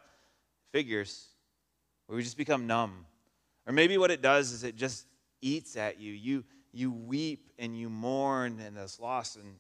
figures, 0.72 1.27
where 2.08 2.15
we 2.15 2.24
just 2.24 2.38
become 2.38 2.65
numb. 2.65 3.05
Or 3.67 3.74
maybe 3.74 3.98
what 3.98 4.12
it 4.12 4.22
does 4.22 4.53
is 4.53 4.63
it 4.63 4.77
just 4.77 5.05
eats 5.41 5.75
at 5.75 6.00
you. 6.00 6.13
You, 6.13 6.46
you 6.72 6.91
weep 6.93 7.50
and 7.60 7.77
you 7.77 7.89
mourn 7.89 8.62
and 8.62 8.77
this 8.77 8.98
loss, 8.98 9.36
and, 9.36 9.55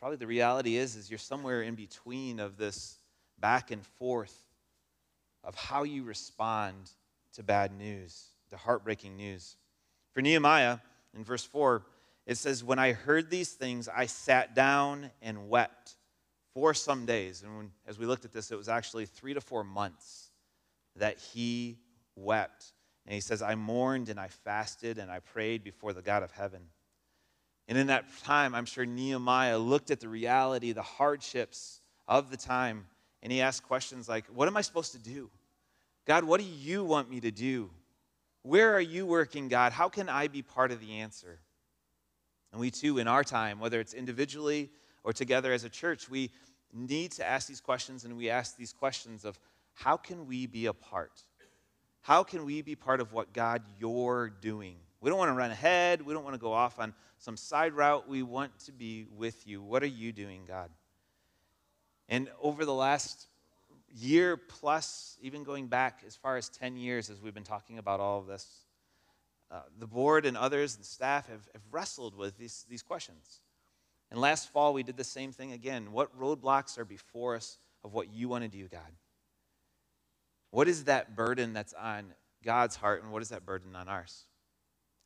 probably 0.00 0.16
the 0.16 0.26
reality 0.26 0.76
is, 0.76 0.96
is 0.96 1.10
you're 1.10 1.18
somewhere 1.18 1.62
in 1.62 1.74
between 1.74 2.40
of 2.40 2.56
this 2.56 2.96
back 3.38 3.70
and 3.70 3.84
forth 3.84 4.34
of 5.44 5.54
how 5.54 5.82
you 5.82 6.02
respond 6.02 6.90
to 7.34 7.42
bad 7.42 7.72
news, 7.72 8.28
to 8.48 8.56
heartbreaking 8.56 9.16
news. 9.16 9.56
For 10.12 10.22
Nehemiah, 10.22 10.78
in 11.14 11.22
verse 11.22 11.44
4, 11.44 11.84
it 12.26 12.36
says, 12.36 12.64
When 12.64 12.78
I 12.78 12.92
heard 12.92 13.30
these 13.30 13.52
things, 13.52 13.88
I 13.88 14.06
sat 14.06 14.54
down 14.54 15.10
and 15.22 15.48
wept 15.48 15.96
for 16.54 16.74
some 16.74 17.06
days. 17.06 17.42
And 17.42 17.56
when, 17.56 17.70
as 17.86 17.98
we 17.98 18.06
looked 18.06 18.24
at 18.24 18.32
this, 18.32 18.50
it 18.50 18.58
was 18.58 18.68
actually 18.68 19.06
three 19.06 19.34
to 19.34 19.40
four 19.40 19.64
months 19.64 20.30
that 20.96 21.18
he 21.18 21.78
wept. 22.16 22.72
And 23.06 23.14
he 23.14 23.20
says, 23.20 23.42
I 23.42 23.54
mourned 23.54 24.08
and 24.08 24.18
I 24.18 24.28
fasted 24.28 24.98
and 24.98 25.10
I 25.10 25.20
prayed 25.20 25.62
before 25.62 25.92
the 25.92 26.02
God 26.02 26.22
of 26.22 26.30
heaven. 26.30 26.62
And 27.70 27.78
in 27.78 27.86
that 27.86 28.04
time, 28.24 28.52
I'm 28.56 28.64
sure 28.66 28.84
Nehemiah 28.84 29.56
looked 29.56 29.92
at 29.92 30.00
the 30.00 30.08
reality, 30.08 30.72
the 30.72 30.82
hardships 30.82 31.80
of 32.08 32.28
the 32.28 32.36
time, 32.36 32.84
and 33.22 33.32
he 33.32 33.40
asked 33.40 33.62
questions 33.62 34.08
like, 34.08 34.26
What 34.26 34.48
am 34.48 34.56
I 34.56 34.60
supposed 34.60 34.90
to 34.92 34.98
do? 34.98 35.30
God, 36.04 36.24
what 36.24 36.40
do 36.40 36.46
you 36.46 36.82
want 36.82 37.08
me 37.08 37.20
to 37.20 37.30
do? 37.30 37.70
Where 38.42 38.74
are 38.74 38.80
you 38.80 39.06
working, 39.06 39.46
God? 39.46 39.70
How 39.70 39.88
can 39.88 40.08
I 40.08 40.26
be 40.26 40.42
part 40.42 40.72
of 40.72 40.80
the 40.80 40.98
answer? 40.98 41.38
And 42.50 42.60
we 42.60 42.72
too, 42.72 42.98
in 42.98 43.06
our 43.06 43.22
time, 43.22 43.60
whether 43.60 43.78
it's 43.78 43.94
individually 43.94 44.70
or 45.04 45.12
together 45.12 45.52
as 45.52 45.62
a 45.62 45.68
church, 45.68 46.10
we 46.10 46.32
need 46.74 47.12
to 47.12 47.28
ask 47.28 47.46
these 47.46 47.60
questions 47.60 48.04
and 48.04 48.16
we 48.16 48.30
ask 48.30 48.56
these 48.56 48.72
questions 48.72 49.24
of 49.24 49.38
how 49.74 49.96
can 49.96 50.26
we 50.26 50.46
be 50.46 50.66
a 50.66 50.72
part? 50.72 51.22
How 52.00 52.24
can 52.24 52.44
we 52.44 52.62
be 52.62 52.74
part 52.74 53.00
of 53.00 53.12
what 53.12 53.32
God 53.32 53.62
you're 53.78 54.28
doing? 54.28 54.74
We 55.00 55.08
don't 55.08 55.18
want 55.18 55.30
to 55.30 55.34
run 55.34 55.50
ahead. 55.50 56.02
We 56.02 56.12
don't 56.12 56.24
want 56.24 56.34
to 56.34 56.40
go 56.40 56.52
off 56.52 56.78
on 56.78 56.94
some 57.18 57.36
side 57.36 57.72
route. 57.72 58.08
We 58.08 58.22
want 58.22 58.58
to 58.66 58.72
be 58.72 59.06
with 59.16 59.46
you. 59.46 59.62
What 59.62 59.82
are 59.82 59.86
you 59.86 60.12
doing, 60.12 60.42
God? 60.46 60.70
And 62.08 62.28
over 62.42 62.64
the 62.64 62.74
last 62.74 63.28
year 63.94 64.36
plus, 64.36 65.16
even 65.22 65.42
going 65.42 65.68
back 65.68 66.02
as 66.06 66.16
far 66.16 66.36
as 66.36 66.48
10 66.48 66.76
years 66.76 67.08
as 67.08 67.20
we've 67.20 67.34
been 67.34 67.44
talking 67.44 67.78
about 67.78 68.00
all 68.00 68.18
of 68.18 68.26
this, 68.26 68.46
uh, 69.50 69.62
the 69.78 69.86
board 69.86 70.26
and 70.26 70.36
others 70.36 70.76
and 70.76 70.84
staff 70.84 71.28
have, 71.28 71.48
have 71.52 71.62
wrestled 71.70 72.16
with 72.16 72.36
these, 72.36 72.66
these 72.68 72.82
questions. 72.82 73.40
And 74.10 74.20
last 74.20 74.52
fall, 74.52 74.74
we 74.74 74.82
did 74.82 74.96
the 74.96 75.04
same 75.04 75.32
thing 75.32 75.52
again. 75.52 75.92
What 75.92 76.18
roadblocks 76.18 76.78
are 76.78 76.84
before 76.84 77.36
us 77.36 77.58
of 77.84 77.92
what 77.92 78.12
you 78.12 78.28
want 78.28 78.44
to 78.44 78.48
do, 78.48 78.68
God? 78.68 78.80
What 80.50 80.68
is 80.68 80.84
that 80.84 81.14
burden 81.14 81.52
that's 81.52 81.72
on 81.74 82.12
God's 82.44 82.76
heart, 82.76 83.02
and 83.02 83.12
what 83.12 83.22
is 83.22 83.28
that 83.28 83.46
burden 83.46 83.76
on 83.76 83.88
ours? 83.88 84.24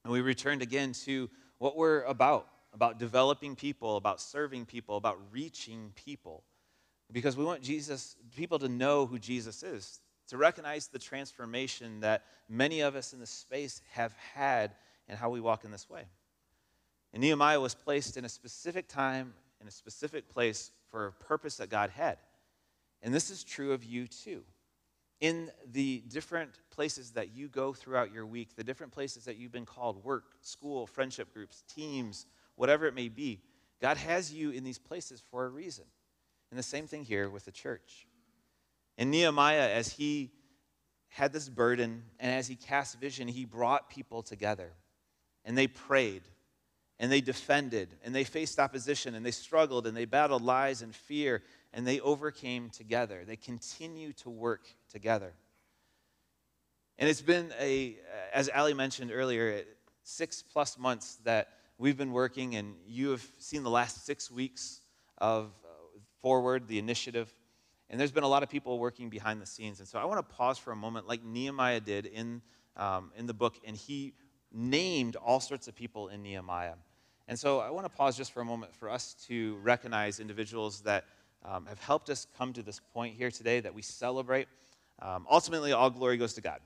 And 0.04 0.12
we 0.12 0.20
returned 0.20 0.62
again 0.62 0.92
to 1.04 1.28
what 1.58 1.76
we're 1.76 2.02
about 2.02 2.48
about 2.74 2.98
developing 2.98 3.54
people, 3.54 3.96
about 3.96 4.20
serving 4.20 4.66
people, 4.66 4.96
about 4.96 5.18
reaching 5.30 5.92
people. 5.94 6.42
Because 7.12 7.36
we 7.36 7.44
want 7.44 7.62
Jesus, 7.62 8.16
people 8.36 8.58
to 8.58 8.68
know 8.68 9.06
who 9.06 9.18
Jesus 9.18 9.62
is, 9.62 10.00
to 10.28 10.36
recognize 10.36 10.88
the 10.88 10.98
transformation 10.98 12.00
that 12.00 12.24
many 12.48 12.80
of 12.80 12.96
us 12.96 13.12
in 13.12 13.20
this 13.20 13.30
space 13.30 13.80
have 13.92 14.12
had 14.34 14.72
and 15.08 15.16
how 15.16 15.30
we 15.30 15.40
walk 15.40 15.64
in 15.64 15.70
this 15.70 15.88
way. 15.88 16.02
And 17.12 17.20
Nehemiah 17.22 17.60
was 17.60 17.74
placed 17.74 18.16
in 18.16 18.24
a 18.24 18.28
specific 18.28 18.88
time, 18.88 19.34
in 19.60 19.68
a 19.68 19.70
specific 19.70 20.28
place 20.28 20.72
for 20.90 21.06
a 21.06 21.12
purpose 21.12 21.58
that 21.58 21.70
God 21.70 21.90
had. 21.90 22.18
And 23.02 23.14
this 23.14 23.30
is 23.30 23.44
true 23.44 23.72
of 23.72 23.84
you 23.84 24.08
too 24.08 24.42
in 25.24 25.50
the 25.72 26.02
different 26.10 26.50
places 26.68 27.12
that 27.12 27.34
you 27.34 27.48
go 27.48 27.72
throughout 27.72 28.12
your 28.12 28.26
week, 28.26 28.56
the 28.56 28.62
different 28.62 28.92
places 28.92 29.24
that 29.24 29.38
you've 29.38 29.50
been 29.50 29.64
called 29.64 30.04
work, 30.04 30.24
school, 30.42 30.86
friendship 30.86 31.32
groups, 31.32 31.64
teams, 31.66 32.26
whatever 32.56 32.84
it 32.84 32.94
may 32.94 33.08
be, 33.08 33.40
God 33.80 33.96
has 33.96 34.34
you 34.34 34.50
in 34.50 34.64
these 34.64 34.78
places 34.78 35.22
for 35.30 35.46
a 35.46 35.48
reason. 35.48 35.86
And 36.50 36.58
the 36.58 36.62
same 36.62 36.86
thing 36.86 37.04
here 37.04 37.30
with 37.30 37.46
the 37.46 37.52
church. 37.52 38.06
And 38.98 39.10
Nehemiah, 39.10 39.70
as 39.70 39.90
he 39.94 40.30
had 41.08 41.32
this 41.32 41.48
burden 41.48 42.02
and 42.20 42.30
as 42.30 42.46
he 42.46 42.54
cast 42.54 43.00
vision, 43.00 43.26
he 43.26 43.46
brought 43.46 43.88
people 43.88 44.22
together 44.22 44.72
and 45.46 45.56
they 45.56 45.68
prayed 45.68 46.24
and 46.98 47.10
they 47.10 47.22
defended 47.22 47.88
and 48.04 48.14
they 48.14 48.24
faced 48.24 48.60
opposition 48.60 49.14
and 49.14 49.24
they 49.24 49.30
struggled 49.30 49.86
and 49.86 49.96
they 49.96 50.04
battled 50.04 50.42
lies 50.42 50.82
and 50.82 50.94
fear 50.94 51.42
and 51.72 51.86
they 51.86 51.98
overcame 52.00 52.70
together. 52.70 53.24
They 53.26 53.36
continue 53.36 54.12
to 54.14 54.30
work 54.30 54.66
together. 54.94 55.34
And 56.98 57.10
it's 57.10 57.20
been 57.20 57.52
a, 57.60 57.96
as 58.32 58.48
Ali 58.54 58.72
mentioned 58.72 59.10
earlier, 59.12 59.64
six 60.04 60.42
plus 60.42 60.78
months 60.78 61.18
that 61.24 61.48
we've 61.76 61.96
been 61.96 62.12
working, 62.12 62.54
and 62.54 62.76
you 62.86 63.10
have 63.10 63.26
seen 63.38 63.64
the 63.64 63.70
last 63.70 64.06
six 64.06 64.30
weeks 64.30 64.80
of 65.18 65.46
uh, 65.64 65.98
Forward, 66.22 66.68
the 66.68 66.78
initiative. 66.78 67.34
And 67.90 67.98
there's 67.98 68.12
been 68.12 68.24
a 68.24 68.28
lot 68.28 68.42
of 68.44 68.48
people 68.48 68.78
working 68.78 69.10
behind 69.10 69.42
the 69.42 69.46
scenes. 69.46 69.80
And 69.80 69.88
so 69.88 69.98
I 69.98 70.04
want 70.04 70.26
to 70.26 70.34
pause 70.34 70.56
for 70.56 70.70
a 70.70 70.76
moment, 70.76 71.08
like 71.08 71.24
Nehemiah 71.24 71.80
did 71.80 72.06
in, 72.06 72.40
um, 72.76 73.10
in 73.16 73.26
the 73.26 73.34
book, 73.34 73.56
and 73.66 73.76
he 73.76 74.14
named 74.52 75.16
all 75.16 75.40
sorts 75.40 75.66
of 75.66 75.74
people 75.74 76.08
in 76.08 76.22
Nehemiah. 76.22 76.74
And 77.26 77.36
so 77.36 77.58
I 77.58 77.70
want 77.70 77.86
to 77.86 77.90
pause 77.90 78.16
just 78.16 78.32
for 78.32 78.40
a 78.40 78.44
moment 78.44 78.72
for 78.74 78.88
us 78.88 79.14
to 79.26 79.56
recognize 79.56 80.20
individuals 80.20 80.82
that 80.82 81.04
um, 81.44 81.66
have 81.66 81.80
helped 81.80 82.08
us 82.08 82.26
come 82.38 82.52
to 82.52 82.62
this 82.62 82.80
point 82.94 83.16
here 83.16 83.30
today 83.30 83.60
that 83.60 83.74
we 83.74 83.82
celebrate. 83.82 84.46
Um, 85.00 85.26
ultimately, 85.30 85.72
all 85.72 85.90
glory 85.90 86.16
goes 86.16 86.34
to 86.34 86.40
God. 86.40 86.60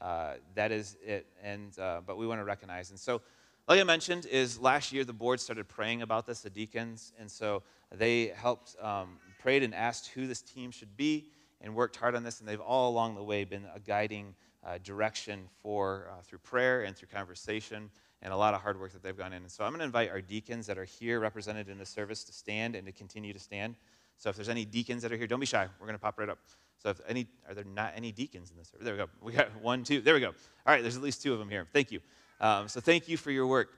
Uh, 0.00 0.34
that 0.54 0.72
is 0.72 0.96
it. 1.04 1.26
And 1.42 1.78
uh, 1.78 2.00
but 2.06 2.16
we 2.16 2.26
want 2.26 2.40
to 2.40 2.44
recognize. 2.44 2.90
And 2.90 2.98
so, 2.98 3.22
like 3.68 3.80
I 3.80 3.84
mentioned, 3.84 4.26
is 4.26 4.58
last 4.58 4.92
year 4.92 5.04
the 5.04 5.12
board 5.12 5.40
started 5.40 5.68
praying 5.68 6.02
about 6.02 6.26
this, 6.26 6.40
the 6.40 6.50
deacons, 6.50 7.12
and 7.18 7.30
so 7.30 7.62
they 7.90 8.32
helped 8.36 8.76
um, 8.82 9.18
prayed 9.38 9.62
and 9.62 9.74
asked 9.74 10.08
who 10.08 10.26
this 10.26 10.42
team 10.42 10.70
should 10.70 10.96
be, 10.96 11.26
and 11.60 11.74
worked 11.74 11.96
hard 11.96 12.14
on 12.14 12.22
this. 12.22 12.40
And 12.40 12.48
they've 12.48 12.60
all 12.60 12.90
along 12.90 13.14
the 13.14 13.22
way 13.22 13.44
been 13.44 13.66
a 13.74 13.80
guiding 13.80 14.34
uh, 14.64 14.78
direction 14.82 15.48
for 15.62 16.08
uh, 16.10 16.22
through 16.22 16.38
prayer 16.38 16.82
and 16.82 16.96
through 16.96 17.08
conversation 17.08 17.90
and 18.24 18.32
a 18.32 18.36
lot 18.36 18.54
of 18.54 18.62
hard 18.62 18.80
work 18.80 18.92
that 18.92 19.02
they've 19.02 19.16
gone 19.16 19.32
in. 19.34 19.42
And 19.42 19.50
so 19.50 19.64
I'm 19.64 19.70
going 19.70 19.80
to 19.80 19.84
invite 19.84 20.10
our 20.10 20.22
deacons 20.22 20.66
that 20.66 20.78
are 20.78 20.84
here 20.84 21.20
represented 21.20 21.68
in 21.68 21.76
the 21.76 21.84
service 21.86 22.24
to 22.24 22.32
stand 22.32 22.74
and 22.74 22.86
to 22.86 22.92
continue 22.92 23.34
to 23.34 23.38
stand. 23.38 23.76
So 24.16 24.30
if 24.30 24.36
there's 24.36 24.48
any 24.48 24.64
deacons 24.64 25.02
that 25.02 25.12
are 25.12 25.16
here, 25.16 25.26
don't 25.26 25.40
be 25.40 25.46
shy. 25.46 25.68
We're 25.78 25.86
going 25.86 25.98
to 25.98 26.02
pop 26.02 26.18
right 26.18 26.30
up. 26.30 26.38
So 26.84 26.90
if 26.90 27.00
any, 27.08 27.26
are 27.48 27.54
there 27.54 27.64
not 27.64 27.94
any 27.96 28.12
deacons 28.12 28.50
in 28.50 28.58
this 28.58 28.68
service? 28.68 28.84
There 28.84 28.92
we 28.92 28.98
go. 28.98 29.08
We 29.22 29.32
got 29.32 29.48
one, 29.62 29.84
two. 29.84 30.02
There 30.02 30.12
we 30.12 30.20
go. 30.20 30.28
All 30.28 30.34
right, 30.66 30.82
there's 30.82 30.98
at 30.98 31.02
least 31.02 31.22
two 31.22 31.32
of 31.32 31.38
them 31.38 31.48
here. 31.48 31.66
Thank 31.72 31.90
you. 31.90 32.00
Um, 32.42 32.68
so 32.68 32.78
thank 32.78 33.08
you 33.08 33.16
for 33.16 33.30
your 33.30 33.46
work. 33.46 33.70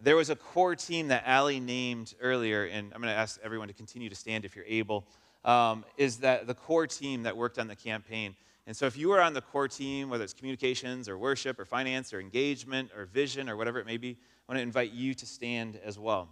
There 0.00 0.14
was 0.14 0.30
a 0.30 0.36
core 0.36 0.76
team 0.76 1.08
that 1.08 1.24
Ali 1.26 1.58
named 1.58 2.14
earlier, 2.20 2.66
and 2.66 2.92
I'm 2.94 3.02
going 3.02 3.12
to 3.12 3.18
ask 3.18 3.40
everyone 3.42 3.66
to 3.66 3.74
continue 3.74 4.08
to 4.08 4.14
stand 4.14 4.44
if 4.44 4.54
you're 4.54 4.64
able. 4.68 5.04
Um, 5.44 5.84
is 5.96 6.18
that 6.18 6.46
the 6.46 6.54
core 6.54 6.86
team 6.86 7.24
that 7.24 7.36
worked 7.36 7.58
on 7.58 7.66
the 7.66 7.74
campaign? 7.74 8.36
And 8.68 8.76
so 8.76 8.86
if 8.86 8.96
you 8.96 9.08
were 9.08 9.20
on 9.20 9.34
the 9.34 9.40
core 9.40 9.66
team, 9.66 10.08
whether 10.08 10.22
it's 10.22 10.32
communications 10.32 11.08
or 11.08 11.18
worship 11.18 11.58
or 11.58 11.64
finance 11.64 12.14
or 12.14 12.20
engagement 12.20 12.92
or 12.96 13.06
vision 13.06 13.48
or 13.48 13.56
whatever 13.56 13.80
it 13.80 13.86
may 13.86 13.96
be, 13.96 14.10
I 14.10 14.52
want 14.52 14.58
to 14.58 14.62
invite 14.62 14.92
you 14.92 15.14
to 15.14 15.26
stand 15.26 15.80
as 15.84 15.98
well. 15.98 16.28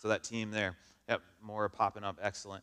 So 0.00 0.06
that 0.06 0.22
team 0.22 0.52
there. 0.52 0.76
Yep, 1.08 1.20
more 1.42 1.68
popping 1.68 2.04
up. 2.04 2.16
Excellent. 2.22 2.62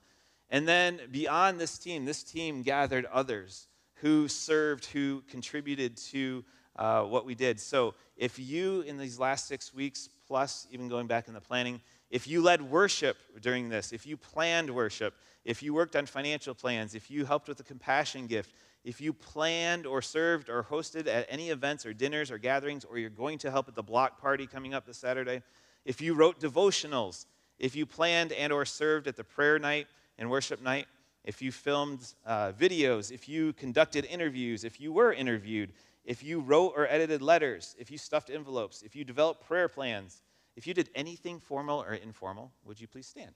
And 0.50 0.68
then 0.68 1.00
beyond 1.12 1.60
this 1.60 1.78
team, 1.78 2.06
this 2.06 2.24
team 2.24 2.62
gathered 2.62 3.06
others 3.06 3.68
who 3.96 4.28
served, 4.28 4.86
who 4.86 5.24
contributed 5.30 5.98
to 5.98 6.44
uh, 6.76 7.04
what 7.04 7.26
we 7.26 7.36
did. 7.36 7.60
So 7.60 7.94
if 8.18 8.38
you, 8.38 8.82
in 8.82 8.98
these 8.98 9.20
last 9.20 9.48
six 9.48 9.74
weeks, 9.74 10.10
plus 10.28 10.68
even 10.72 10.88
going 10.88 11.08
back 11.08 11.28
in 11.28 11.34
the 11.34 11.42
planning, 11.42 11.82
if 12.10 12.28
you 12.28 12.42
led 12.42 12.62
worship 12.62 13.18
during 13.42 13.70
this, 13.70 13.92
if 13.92 14.06
you 14.06 14.18
planned 14.18 14.70
worship, 14.70 15.16
if 15.44 15.64
you 15.64 15.74
worked 15.74 15.96
on 15.96 16.06
financial 16.06 16.54
plans, 16.54 16.96
if 16.96 17.10
you 17.10 17.26
helped 17.26 17.48
with 17.48 17.58
the 17.58 17.64
compassion 17.64 18.28
gift, 18.28 18.54
if 18.84 19.02
you 19.02 19.14
planned 19.14 19.86
or 19.86 20.02
served 20.02 20.50
or 20.50 20.64
hosted 20.64 21.08
at 21.08 21.26
any 21.30 21.50
events 21.50 21.86
or 21.86 21.94
dinners 21.94 22.30
or 22.30 22.38
gatherings, 22.38 22.86
or 22.86 22.98
you're 22.98 23.10
going 23.10 23.38
to 23.40 23.52
help 23.52 23.68
at 23.68 23.76
the 23.76 23.84
block 23.84 24.22
party 24.22 24.46
coming 24.46 24.74
up 24.74 24.86
this 24.86 24.98
Saturday, 24.98 25.42
if 25.86 26.02
you 26.02 26.14
wrote 26.14 26.40
devotionals, 26.40 27.26
if 27.58 27.76
you 27.76 27.86
planned 27.86 28.32
and 28.34 28.52
or 28.52 28.66
served 28.66 29.08
at 29.08 29.16
the 29.16 29.24
prayer 29.24 29.58
night, 29.58 29.88
and 30.18 30.30
worship 30.30 30.62
night, 30.62 30.88
if 31.24 31.42
you 31.42 31.52
filmed 31.52 32.14
uh, 32.26 32.52
videos, 32.52 33.12
if 33.12 33.28
you 33.28 33.54
conducted 33.54 34.06
interviews, 34.06 34.64
if 34.64 34.80
you 34.80 34.94
were 34.94 35.12
interviewed, 35.12 35.74
if 36.06 36.24
you 36.24 36.40
wrote 36.40 36.74
or 36.76 36.88
edited 36.88 37.22
letters, 37.22 37.76
if 37.80 37.90
you 37.90 37.98
stuffed 37.98 38.30
envelopes, 38.30 38.84
if 38.84 38.96
you 38.96 39.04
developed 39.04 39.46
prayer 39.48 39.68
plans, 39.68 40.22
if 40.56 40.68
you 40.68 40.74
did 40.74 40.90
anything 40.96 41.40
formal 41.40 41.82
or 41.82 41.94
informal, 41.94 42.52
would 42.64 42.80
you 42.80 42.88
please 42.88 43.08
stand? 43.08 43.32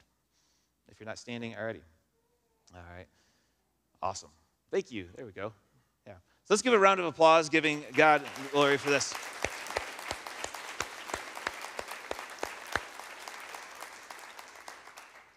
If 0.91 0.99
you're 0.99 1.07
not 1.07 1.17
standing 1.17 1.55
already. 1.55 1.81
All 2.73 2.81
right. 2.95 3.07
Awesome. 4.01 4.29
Thank 4.71 4.91
you. 4.91 5.07
There 5.15 5.25
we 5.25 5.31
go. 5.31 5.51
Yeah. 6.05 6.13
So 6.13 6.53
let's 6.53 6.61
give 6.61 6.73
a 6.73 6.79
round 6.79 6.99
of 6.99 7.05
applause, 7.05 7.49
giving 7.49 7.83
God 7.95 8.21
glory 8.51 8.77
for 8.77 8.89
this. 8.89 9.13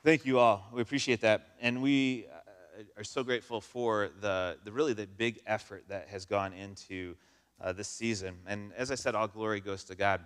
Thank 0.05 0.27
you 0.27 0.41
all. 0.41 0.67
We 0.73 0.83
appreciate 0.83 1.21
that. 1.21 1.51
And 1.61 1.81
we 1.81 2.27
uh, 2.27 2.83
are 2.97 3.05
so 3.05 3.23
grateful 3.23 3.61
for 3.61 4.11
the, 4.21 4.59
the 4.65 4.73
really 4.73 4.95
the 4.95 5.07
big 5.07 5.39
effort 5.47 5.85
that 5.91 6.09
has 6.09 6.25
gone 6.25 6.53
into 6.53 7.15
uh, 7.61 7.73
this 7.73 7.87
season. 7.87 8.35
And 8.49 8.73
as 8.77 8.91
I 8.91 8.97
said, 8.97 9.15
all 9.15 9.29
glory 9.29 9.61
goes 9.61 9.85
to 9.85 9.95
God. 9.95 10.21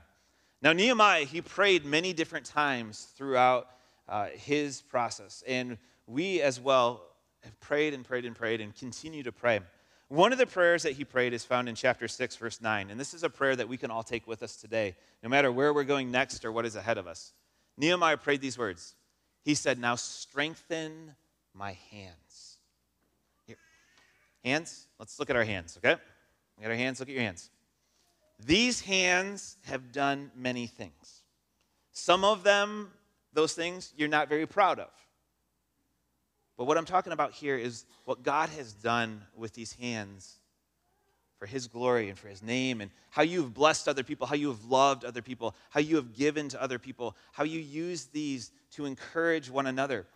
Now, 0.62 0.72
Nehemiah, 0.72 1.24
he 1.24 1.42
prayed 1.42 1.84
many 1.84 2.14
different 2.14 2.46
times 2.46 3.08
throughout 3.18 3.68
uh, 4.08 4.28
his 4.28 4.80
process. 4.80 5.44
And 5.46 5.76
we 6.06 6.40
as 6.40 6.58
well 6.58 7.02
have 7.44 7.60
prayed 7.60 7.92
and 7.92 8.02
prayed 8.02 8.24
and 8.24 8.34
prayed 8.34 8.62
and 8.62 8.74
continue 8.74 9.22
to 9.24 9.32
pray. 9.32 9.60
One 10.08 10.32
of 10.32 10.38
the 10.38 10.46
prayers 10.46 10.84
that 10.84 10.94
he 10.94 11.04
prayed 11.04 11.34
is 11.34 11.44
found 11.44 11.68
in 11.68 11.74
chapter 11.74 12.08
6, 12.08 12.36
verse 12.36 12.62
9. 12.62 12.88
And 12.88 12.98
this 12.98 13.12
is 13.12 13.24
a 13.24 13.28
prayer 13.28 13.54
that 13.54 13.68
we 13.68 13.76
can 13.76 13.90
all 13.90 14.02
take 14.02 14.26
with 14.26 14.42
us 14.42 14.56
today, 14.56 14.96
no 15.22 15.28
matter 15.28 15.52
where 15.52 15.74
we're 15.74 15.84
going 15.84 16.10
next 16.10 16.46
or 16.46 16.52
what 16.52 16.64
is 16.64 16.76
ahead 16.76 16.96
of 16.96 17.06
us. 17.06 17.34
Nehemiah 17.76 18.16
prayed 18.16 18.40
these 18.40 18.56
words. 18.56 18.94
He 19.46 19.54
said, 19.54 19.78
Now 19.78 19.94
strengthen 19.94 21.14
my 21.54 21.78
hands. 21.92 22.58
Here. 23.46 23.56
Hands, 24.44 24.88
let's 24.98 25.20
look 25.20 25.30
at 25.30 25.36
our 25.36 25.44
hands, 25.44 25.78
okay? 25.78 25.92
Look 25.92 26.64
at 26.64 26.70
our 26.72 26.76
hands, 26.76 26.98
look 26.98 27.08
at 27.08 27.14
your 27.14 27.22
hands. 27.22 27.48
These 28.44 28.80
hands 28.80 29.56
have 29.62 29.92
done 29.92 30.32
many 30.34 30.66
things. 30.66 31.22
Some 31.92 32.24
of 32.24 32.42
them, 32.42 32.90
those 33.32 33.54
things, 33.54 33.94
you're 33.96 34.08
not 34.08 34.28
very 34.28 34.46
proud 34.46 34.80
of. 34.80 34.90
But 36.58 36.64
what 36.64 36.76
I'm 36.76 36.84
talking 36.84 37.12
about 37.12 37.30
here 37.30 37.56
is 37.56 37.84
what 38.04 38.24
God 38.24 38.48
has 38.48 38.72
done 38.72 39.22
with 39.36 39.52
these 39.52 39.74
hands 39.74 40.40
for 41.38 41.46
His 41.46 41.66
glory 41.66 42.08
and 42.08 42.18
for 42.18 42.28
His 42.28 42.42
name, 42.42 42.80
and 42.80 42.90
how 43.10 43.22
you've 43.22 43.54
blessed 43.54 43.88
other 43.88 44.02
people, 44.02 44.26
how 44.26 44.34
you 44.34 44.48
have 44.48 44.64
loved 44.64 45.04
other 45.04 45.22
people, 45.22 45.54
how 45.70 45.80
you 45.80 45.96
have 45.96 46.14
given 46.14 46.48
to 46.50 46.62
other 46.62 46.78
people, 46.78 47.16
how 47.32 47.44
you 47.44 47.60
use 47.60 48.06
these 48.06 48.52
to 48.72 48.86
encourage 48.86 49.50
one 49.50 49.66
another. 49.66 50.06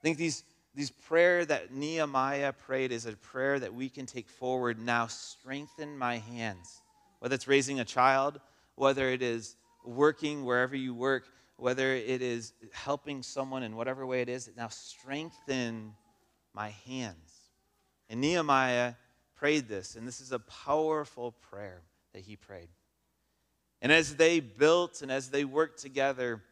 I 0.00 0.02
think 0.02 0.18
these, 0.18 0.44
these 0.74 0.90
prayer 0.90 1.44
that 1.44 1.72
Nehemiah 1.72 2.52
prayed 2.52 2.92
is 2.92 3.06
a 3.06 3.12
prayer 3.12 3.58
that 3.58 3.72
we 3.72 3.88
can 3.88 4.06
take 4.06 4.28
forward 4.28 4.78
now. 4.78 5.06
Strengthen 5.06 5.96
my 5.96 6.18
hands. 6.18 6.82
Whether 7.20 7.34
it's 7.34 7.48
raising 7.48 7.80
a 7.80 7.84
child, 7.84 8.40
whether 8.74 9.08
it 9.08 9.22
is 9.22 9.56
working 9.84 10.44
wherever 10.44 10.76
you 10.76 10.94
work, 10.94 11.28
whether 11.56 11.94
it 11.94 12.20
is 12.20 12.52
helping 12.72 13.22
someone 13.22 13.62
in 13.62 13.76
whatever 13.76 14.04
way 14.04 14.20
it 14.20 14.28
is, 14.28 14.50
now 14.56 14.68
strengthen 14.68 15.94
my 16.52 16.70
hands. 16.86 17.32
And 18.10 18.20
Nehemiah 18.20 18.94
prayed 19.36 19.68
this, 19.68 19.96
and 19.96 20.06
this 20.06 20.20
is 20.20 20.32
a 20.32 20.38
powerful 20.38 21.32
prayer 21.32 21.82
that 22.12 22.22
he 22.22 22.36
prayed. 22.36 22.68
And 23.82 23.92
as 23.92 24.16
they 24.16 24.40
built 24.40 25.02
and 25.02 25.10
as 25.10 25.30
they 25.30 25.44
worked 25.44 25.80
together, 25.80 26.42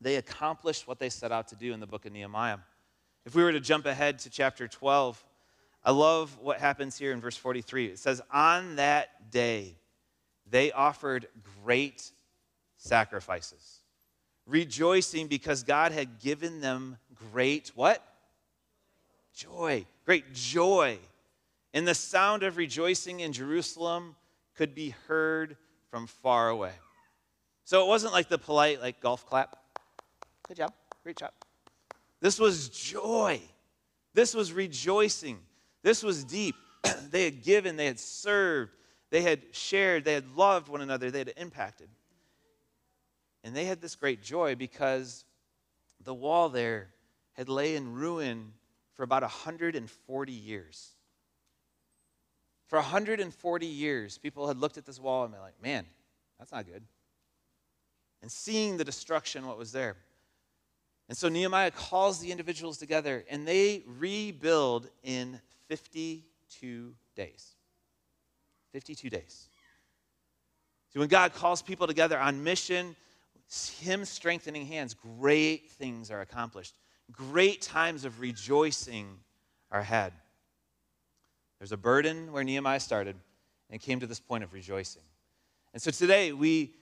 they 0.00 0.16
accomplished 0.16 0.86
what 0.86 0.98
they 0.98 1.08
set 1.08 1.32
out 1.32 1.48
to 1.48 1.56
do 1.56 1.72
in 1.72 1.80
the 1.80 1.86
book 1.86 2.04
of 2.04 2.12
Nehemiah. 2.12 2.58
If 3.24 3.34
we 3.34 3.42
were 3.42 3.52
to 3.52 3.60
jump 3.60 3.86
ahead 3.86 4.18
to 4.20 4.30
chapter 4.30 4.68
12, 4.68 5.24
I 5.84 5.92
love 5.92 6.36
what 6.40 6.58
happens 6.58 6.98
here 6.98 7.12
in 7.12 7.20
verse 7.20 7.36
43. 7.36 7.86
It 7.86 7.98
says, 7.98 8.20
On 8.32 8.76
that 8.76 9.30
day, 9.30 9.76
they 10.48 10.72
offered 10.72 11.28
great 11.62 12.10
sacrifices 12.76 13.80
rejoicing 14.46 15.26
because 15.26 15.62
God 15.62 15.92
had 15.92 16.20
given 16.20 16.60
them 16.60 16.96
great 17.32 17.72
what? 17.74 18.02
Joy. 19.34 19.84
Great 20.04 20.32
joy. 20.32 20.98
And 21.76 21.86
the 21.86 21.94
sound 21.94 22.42
of 22.42 22.56
rejoicing 22.56 23.20
in 23.20 23.34
Jerusalem 23.34 24.16
could 24.56 24.74
be 24.74 24.94
heard 25.08 25.58
from 25.90 26.06
far 26.06 26.48
away. 26.48 26.72
So 27.64 27.84
it 27.84 27.86
wasn't 27.86 28.14
like 28.14 28.30
the 28.30 28.38
polite, 28.38 28.80
like 28.80 29.02
golf 29.02 29.26
clap. 29.26 29.58
Good 30.48 30.56
job. 30.56 30.72
Great 31.02 31.18
job. 31.18 31.32
This 32.18 32.40
was 32.40 32.70
joy. 32.70 33.42
This 34.14 34.32
was 34.32 34.54
rejoicing. 34.54 35.38
This 35.82 36.02
was 36.02 36.24
deep. 36.24 36.54
they 37.10 37.24
had 37.24 37.42
given, 37.42 37.76
they 37.76 37.84
had 37.84 38.00
served, 38.00 38.72
they 39.10 39.20
had 39.20 39.42
shared, 39.52 40.02
they 40.02 40.14
had 40.14 40.34
loved 40.34 40.68
one 40.68 40.80
another, 40.80 41.10
they 41.10 41.18
had 41.18 41.34
impacted. 41.36 41.90
And 43.44 43.54
they 43.54 43.66
had 43.66 43.82
this 43.82 43.96
great 43.96 44.22
joy 44.22 44.54
because 44.54 45.26
the 46.02 46.14
wall 46.14 46.48
there 46.48 46.88
had 47.34 47.50
lay 47.50 47.76
in 47.76 47.92
ruin 47.92 48.54
for 48.94 49.02
about 49.02 49.20
140 49.20 50.32
years. 50.32 50.95
For 52.66 52.78
140 52.78 53.66
years, 53.66 54.18
people 54.18 54.48
had 54.48 54.58
looked 54.58 54.76
at 54.76 54.84
this 54.84 54.98
wall 54.98 55.24
and 55.24 55.32
been 55.32 55.40
like, 55.40 55.60
man, 55.62 55.86
that's 56.38 56.52
not 56.52 56.66
good. 56.66 56.82
And 58.22 58.30
seeing 58.30 58.76
the 58.76 58.84
destruction, 58.84 59.46
what 59.46 59.56
was 59.56 59.72
there. 59.72 59.96
And 61.08 61.16
so 61.16 61.28
Nehemiah 61.28 61.70
calls 61.70 62.18
the 62.18 62.32
individuals 62.32 62.78
together 62.78 63.24
and 63.30 63.46
they 63.46 63.84
rebuild 63.86 64.88
in 65.04 65.40
52 65.68 66.94
days. 67.14 67.54
52 68.72 69.10
days. 69.10 69.48
So 70.92 71.00
when 71.00 71.08
God 71.08 71.34
calls 71.34 71.62
people 71.62 71.86
together 71.86 72.18
on 72.18 72.42
mission, 72.42 72.96
him 73.80 74.04
strengthening 74.04 74.66
hands, 74.66 74.94
great 74.94 75.70
things 75.70 76.10
are 76.10 76.20
accomplished. 76.20 76.74
Great 77.12 77.62
times 77.62 78.04
of 78.04 78.20
rejoicing 78.20 79.18
are 79.70 79.82
had. 79.82 80.12
There's 81.58 81.72
a 81.72 81.76
burden 81.76 82.32
where 82.32 82.44
Nehemiah 82.44 82.80
started 82.80 83.16
and 83.70 83.80
came 83.80 84.00
to 84.00 84.06
this 84.06 84.20
point 84.20 84.44
of 84.44 84.52
rejoicing. 84.52 85.02
And 85.72 85.82
so 85.82 85.90
today 85.90 86.32
we 86.32 86.74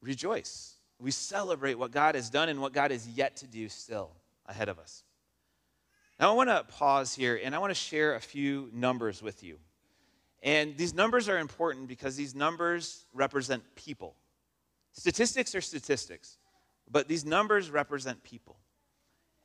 rejoice. 0.00 0.76
We 0.98 1.10
celebrate 1.10 1.74
what 1.74 1.90
God 1.90 2.14
has 2.14 2.30
done 2.30 2.48
and 2.48 2.60
what 2.60 2.72
God 2.72 2.92
is 2.92 3.08
yet 3.08 3.36
to 3.36 3.46
do 3.46 3.68
still 3.68 4.10
ahead 4.46 4.68
of 4.68 4.78
us. 4.78 5.04
Now 6.20 6.30
I 6.30 6.34
want 6.34 6.50
to 6.50 6.64
pause 6.64 7.14
here 7.14 7.40
and 7.42 7.54
I 7.54 7.58
want 7.58 7.70
to 7.70 7.74
share 7.74 8.14
a 8.14 8.20
few 8.20 8.70
numbers 8.72 9.22
with 9.22 9.42
you. 9.42 9.58
And 10.42 10.76
these 10.76 10.94
numbers 10.94 11.28
are 11.28 11.38
important 11.38 11.88
because 11.88 12.16
these 12.16 12.34
numbers 12.34 13.06
represent 13.12 13.62
people. 13.74 14.16
Statistics 14.92 15.54
are 15.54 15.60
statistics, 15.60 16.36
but 16.90 17.08
these 17.08 17.24
numbers 17.24 17.70
represent 17.70 18.22
people. 18.22 18.56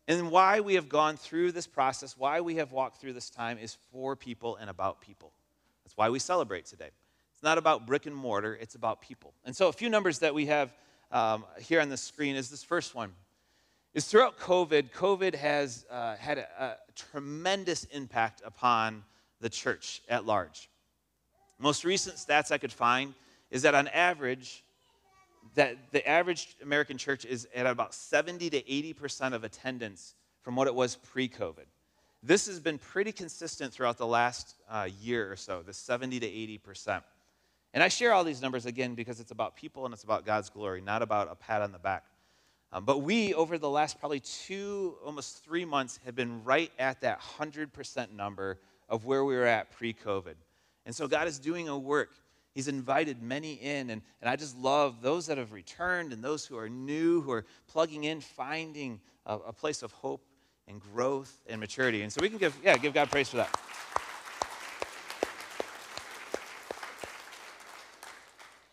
And 0.08 0.32
why 0.32 0.62
we 0.62 0.76
have 0.76 0.88
gone 0.88 1.18
through 1.18 1.52
this 1.52 1.68
process, 1.68 2.16
why 2.18 2.40
we 2.40 2.56
have 2.56 2.72
walked 2.72 3.02
through 3.02 3.14
this 3.14 3.30
time, 3.30 3.58
is 3.58 3.78
for 3.92 4.16
people 4.16 4.56
and 4.56 4.70
about 4.70 5.02
people. 5.02 5.34
That's 5.84 5.98
why 5.98 6.10
we 6.10 6.20
celebrate 6.20 6.66
today. 6.66 6.90
It's 7.34 7.44
not 7.44 7.58
about 7.58 7.86
brick 7.86 8.06
and 8.06 8.16
mortar, 8.16 8.58
it's 8.60 8.76
about 8.76 9.02
people. 9.02 9.34
And 9.46 9.56
so, 9.56 9.68
a 9.68 9.74
few 9.74 9.90
numbers 9.90 10.20
that 10.20 10.34
we 10.34 10.48
have 10.48 10.74
um, 11.12 11.46
here 11.60 11.82
on 11.82 11.90
the 11.90 11.98
screen 11.98 12.36
is 12.36 12.50
this 12.50 12.64
first 12.64 12.96
one. 12.96 13.12
Is 13.94 14.06
throughout 14.06 14.40
COVID, 14.40 14.92
COVID 14.92 15.36
has 15.36 15.86
uh, 15.90 16.16
had 16.16 16.38
a, 16.38 16.48
a 16.60 16.76
tremendous 16.96 17.84
impact 17.86 18.42
upon 18.46 19.04
the 19.42 19.50
church 19.50 20.02
at 20.08 20.26
large. 20.26 20.70
Most 21.60 21.84
recent 21.84 22.18
stats 22.18 22.52
I 22.52 22.58
could 22.58 22.72
find 22.72 23.14
is 23.50 23.64
that 23.64 23.76
on 23.76 23.88
average, 23.88 24.64
that 25.56 25.92
the 25.92 26.08
average 26.08 26.56
American 26.62 26.98
church 26.98 27.26
is 27.26 27.48
at 27.54 27.66
about 27.66 27.94
70 27.94 28.50
to 28.50 28.62
80% 28.62 29.34
of 29.34 29.44
attendance 29.44 30.16
from 30.42 30.56
what 30.56 30.68
it 30.68 30.76
was 30.76 30.96
pre 30.96 31.28
COVID. 31.28 31.66
This 32.24 32.48
has 32.48 32.60
been 32.60 32.78
pretty 32.78 33.12
consistent 33.12 33.74
throughout 33.74 33.98
the 33.98 34.08
last 34.08 34.56
uh, 34.70 34.88
year 35.02 35.32
or 35.32 35.36
so, 35.36 35.62
the 35.62 35.74
70 35.74 36.20
to 36.20 36.28
80%. 36.28 37.04
And 37.74 37.84
I 37.84 37.90
share 37.90 38.14
all 38.14 38.24
these 38.24 38.42
numbers 38.42 38.66
again 38.66 38.96
because 38.96 39.20
it's 39.20 39.32
about 39.32 39.56
people 39.56 39.86
and 39.86 39.94
it's 39.94 40.04
about 40.04 40.26
God's 40.26 40.50
glory, 40.50 40.82
not 40.82 41.02
about 41.02 41.32
a 41.32 41.36
pat 41.36 41.62
on 41.62 41.72
the 41.72 41.80
back. 41.80 42.04
Um, 42.72 42.86
but 42.86 43.00
we, 43.00 43.34
over 43.34 43.58
the 43.58 43.70
last 43.70 44.00
probably 44.00 44.20
two, 44.20 44.96
almost 45.06 45.44
three 45.44 45.64
months, 45.64 46.00
have 46.06 46.16
been 46.16 46.44
right 46.44 46.72
at 46.80 47.02
that 47.02 47.22
100% 47.22 48.12
number 48.12 48.60
of 48.90 49.06
where 49.06 49.24
we 49.24 49.36
were 49.36 49.46
at 49.46 49.72
pre 49.72 49.94
COVID. 49.94 50.36
And 50.86 50.96
so 50.96 51.08
God 51.08 51.28
is 51.28 51.40
doing 51.40 51.68
a 51.70 51.78
work 51.78 52.12
He's 52.58 52.68
invited 52.68 53.22
many 53.22 53.54
in. 53.54 53.92
And, 53.92 54.02
and 54.20 54.28
I 54.28 54.36
just 54.36 54.58
love 54.58 55.04
those 55.04 55.28
that 55.28 55.38
have 55.38 55.52
returned 55.52 56.12
and 56.12 56.24
those 56.24 56.44
who 56.44 56.58
are 56.58 56.68
new, 56.68 57.22
who 57.22 57.30
are 57.30 57.46
plugging 57.68 58.06
in, 58.06 58.20
finding 58.20 59.00
a, 59.28 59.36
a 59.36 59.54
place 59.54 59.84
of 59.84 59.92
hope 59.92 60.26
and 60.68 60.82
growth 60.82 61.40
and 61.48 61.60
maturity. 61.60 62.02
And 62.02 62.12
so 62.12 62.18
we 62.20 62.30
can 62.30 62.40
give, 62.40 62.58
yeah, 62.64 62.76
give 62.78 62.96
God 62.96 63.12
praise 63.12 63.30
for 63.30 63.38
that. 63.38 63.62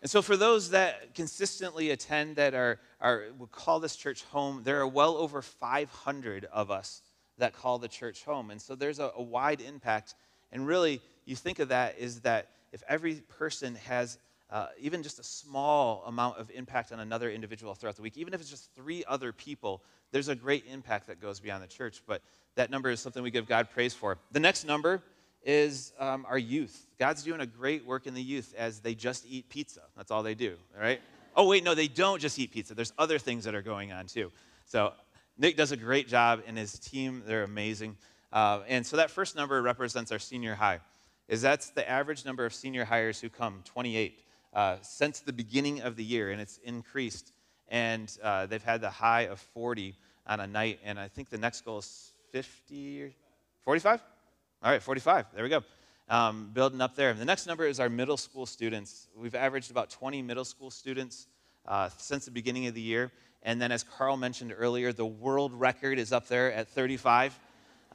And 0.01 0.11
so, 0.11 0.23
for 0.23 0.39
those 0.39 0.71
that 0.71 1.15
consistently 1.15 1.91
attend, 1.91 2.37
that 2.37 2.55
are, 2.55 2.81
are 3.03 3.25
would 3.39 3.53
call 3.53 3.81
this 3.81 3.97
church 3.97 4.25
home, 4.25 4.63
there 4.65 4.81
are 4.81 4.89
well 4.89 5.19
over 5.19 5.43
500 5.43 6.47
of 6.47 6.71
us 6.71 7.03
that 7.37 7.53
call 7.53 7.79
the 7.79 7.89
church 7.89 8.25
home. 8.25 8.51
And 8.51 8.59
so, 8.59 8.75
there's 8.75 8.99
a, 8.99 9.13
a 9.15 9.23
wide 9.23 9.61
impact. 9.61 10.15
And 10.53 10.67
really, 10.67 11.03
you 11.27 11.37
think 11.37 11.59
of 11.59 11.69
that 11.69 11.99
is 11.99 12.21
that 12.21 12.49
if 12.75 12.83
every 12.89 13.15
person 13.39 13.77
has 13.87 14.19
uh, 14.51 14.67
even 14.79 15.03
just 15.03 15.19
a 15.19 15.23
small 15.23 16.03
amount 16.07 16.39
of 16.39 16.51
impact 16.51 16.93
on 16.93 17.01
another 17.01 17.31
individual 17.31 17.75
throughout 17.75 17.97
the 17.97 18.03
week, 18.03 18.19
even 18.19 18.35
if 18.35 18.41
it's 18.41 18.51
just 18.51 18.75
three 18.75 19.05
other 19.09 19.33
people, 19.33 19.81
there's 20.11 20.29
a 20.29 20.35
great 20.35 20.65
impact 20.71 21.07
that 21.07 21.21
goes 21.21 21.41
beyond 21.41 21.63
the 21.63 21.69
church. 21.69 22.03
But 22.07 22.21
that 22.57 22.71
number 22.71 22.91
is 22.91 23.01
something 23.01 23.23
we 23.23 23.31
give 23.31 23.47
God 23.47 23.71
praise 23.71 23.95
for. 23.95 24.19
The 24.33 24.41
next 24.41 24.65
number 24.65 25.03
is 25.45 25.93
um, 25.99 26.27
our 26.29 26.39
youth. 26.39 26.87
God's 26.99 27.23
doing 27.23 27.41
a 27.41 27.47
great 27.47 27.87
work 27.87 28.07
in 28.07 28.15
the 28.15 28.23
youth 28.23 28.55
as 28.59 28.81
they 28.81 28.95
just 28.95 29.25
eat 29.29 29.49
pizza. 29.49 29.83
That's 29.97 30.11
all 30.11 30.23
they 30.23 30.35
do, 30.35 30.57
all 30.77 30.83
right? 30.83 31.01
Oh, 31.37 31.47
wait, 31.47 31.65
no, 31.65 31.75
they 31.75 31.89
don't 31.89 32.21
just 32.21 32.39
eat 32.39 32.53
pizza. 32.53 32.75
There's 32.75 32.93
other 32.99 33.19
things 33.19 33.45
that 33.45 33.55
are 33.55 33.63
going 33.63 33.93
on 33.93 34.07
too. 34.07 34.33
So 34.67 34.93
Nick 35.39 35.57
does 35.57 35.73
a 35.73 35.77
great 35.77 36.09
job, 36.09 36.43
and 36.47 36.57
his 36.57 36.79
team, 36.79 37.23
they're 37.27 37.45
amazing. 37.45 37.97
Uh, 38.33 38.61
and 38.67 38.87
so 38.87 38.97
that 38.97 39.11
first 39.11 39.37
number 39.37 39.61
represents 39.63 40.11
our 40.11 40.19
senior 40.19 40.55
high, 40.55 40.81
is 41.29 41.43
that's 41.43 41.71
the 41.71 41.89
average 41.89 42.25
number 42.25 42.45
of 42.45 42.55
senior 42.55 42.85
hires 42.85 43.21
who 43.21 43.29
come, 43.29 43.63
28, 43.65 44.19
uh, 44.53 44.77
since 44.83 45.21
the 45.21 45.33
beginning 45.33 45.81
of 45.81 45.97
the 45.97 46.05
year, 46.05 46.31
and 46.31 46.41
it's 46.41 46.59
increased. 46.59 47.33
And 47.69 48.15
uh, 48.23 48.47
they've 48.47 48.63
had 48.63 48.81
the 48.81 48.91
high 48.91 49.23
of 49.23 49.41
40 49.41 49.95
on 50.27 50.41
a 50.41 50.47
night, 50.47 50.81
and 50.85 50.99
I 50.99 51.09
think 51.09 51.31
the 51.31 51.39
next 51.39 51.65
goal 51.65 51.79
is 51.79 52.13
50 52.33 53.03
or 53.03 53.11
45? 53.65 54.03
All 54.63 54.71
right, 54.71 54.83
45. 54.83 55.27
There 55.35 55.43
we 55.43 55.51
go. 55.51 55.63
Um, 56.09 56.51
building 56.53 56.81
up 56.81 56.97
there. 56.97 57.15
The 57.15 57.25
next 57.25 57.47
number 57.47 57.67
is 57.67 57.81
our 57.81 57.89
middle 57.89 58.19
school 58.19 58.45
students. 58.45 59.09
We've 59.17 59.35
averaged 59.35 59.71
about 59.71 59.89
20 59.91 60.21
middle 60.23 60.45
school 60.45 60.71
students 60.71 61.27
uh, 61.67 61.89
since 61.97 62.27
the 62.27 62.31
beginning 62.31 62.67
of 62.67 62.75
the 62.75 62.81
year. 62.81 63.11
And 63.43 63.61
then, 63.61 63.73
as 63.73 63.85
Carl 63.85 64.17
mentioned 64.17 64.55
earlier, 64.57 64.93
the 64.93 65.07
world 65.07 65.53
record 65.53 65.99
is 65.99 66.13
up 66.13 66.29
there 66.29 66.53
at 66.53 66.69
35. 66.69 67.39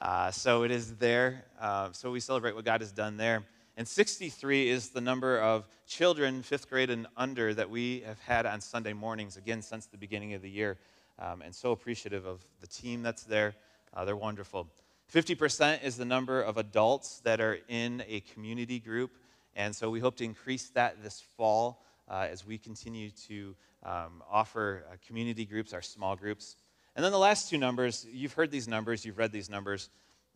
Uh, 0.01 0.31
so 0.31 0.63
it 0.63 0.71
is 0.71 0.95
there. 0.95 1.43
Uh, 1.59 1.89
so 1.91 2.09
we 2.11 2.21
celebrate 2.21 2.55
what 2.55 2.63
God 2.63 2.79
has 2.79 2.91
done 2.91 3.17
there. 3.17 3.43
And 3.75 3.87
63 3.87 4.69
is 4.69 4.89
the 4.89 5.01
number 5.01 5.39
of 5.39 5.67
children, 5.87 6.41
fifth 6.41 6.69
grade 6.69 6.89
and 6.89 7.07
under, 7.17 7.53
that 7.53 7.69
we 7.69 8.01
have 8.01 8.19
had 8.19 8.45
on 8.45 8.61
Sunday 8.61 8.93
mornings, 8.93 9.35
again, 9.35 9.61
since 9.61 9.87
the 9.87 9.97
beginning 9.97 10.33
of 10.33 10.41
the 10.41 10.49
year. 10.49 10.77
Um, 11.17 11.41
and 11.41 11.53
so 11.53 11.71
appreciative 11.71 12.25
of 12.25 12.41
the 12.61 12.67
team 12.67 13.03
that's 13.03 13.23
there. 13.23 13.55
Uh, 13.93 14.05
they're 14.05 14.15
wonderful. 14.15 14.67
50% 15.13 15.83
is 15.83 15.97
the 15.97 16.05
number 16.05 16.41
of 16.41 16.57
adults 16.57 17.19
that 17.25 17.41
are 17.41 17.59
in 17.67 18.03
a 18.07 18.21
community 18.21 18.79
group. 18.79 19.11
And 19.55 19.75
so 19.75 19.89
we 19.89 19.99
hope 19.99 20.15
to 20.17 20.23
increase 20.23 20.69
that 20.69 21.03
this 21.03 21.21
fall 21.35 21.83
uh, 22.09 22.27
as 22.29 22.45
we 22.45 22.57
continue 22.57 23.09
to 23.27 23.55
um, 23.83 24.23
offer 24.31 24.85
uh, 24.89 24.95
community 25.05 25.45
groups, 25.45 25.73
our 25.73 25.81
small 25.81 26.15
groups. 26.15 26.55
And 26.95 27.05
then 27.05 27.11
the 27.11 27.19
last 27.19 27.49
two 27.49 27.57
numbers, 27.57 28.05
you've 28.11 28.33
heard 28.33 28.51
these 28.51 28.67
numbers, 28.67 29.05
you've 29.05 29.17
read 29.17 29.31
these 29.31 29.49
numbers. 29.49 29.89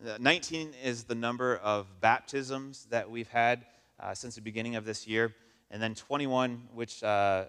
Uh, 0.04 0.16
19 0.18 0.72
is 0.82 1.04
the 1.04 1.14
number 1.14 1.56
of 1.56 1.86
baptisms 2.00 2.86
that 2.90 3.10
we've 3.10 3.28
had 3.28 3.66
uh, 4.00 4.14
since 4.14 4.34
the 4.34 4.40
beginning 4.40 4.76
of 4.76 4.84
this 4.84 5.06
year. 5.06 5.34
And 5.70 5.82
then 5.82 5.94
21, 5.94 6.68
which 6.72 7.02
uh, 7.02 7.44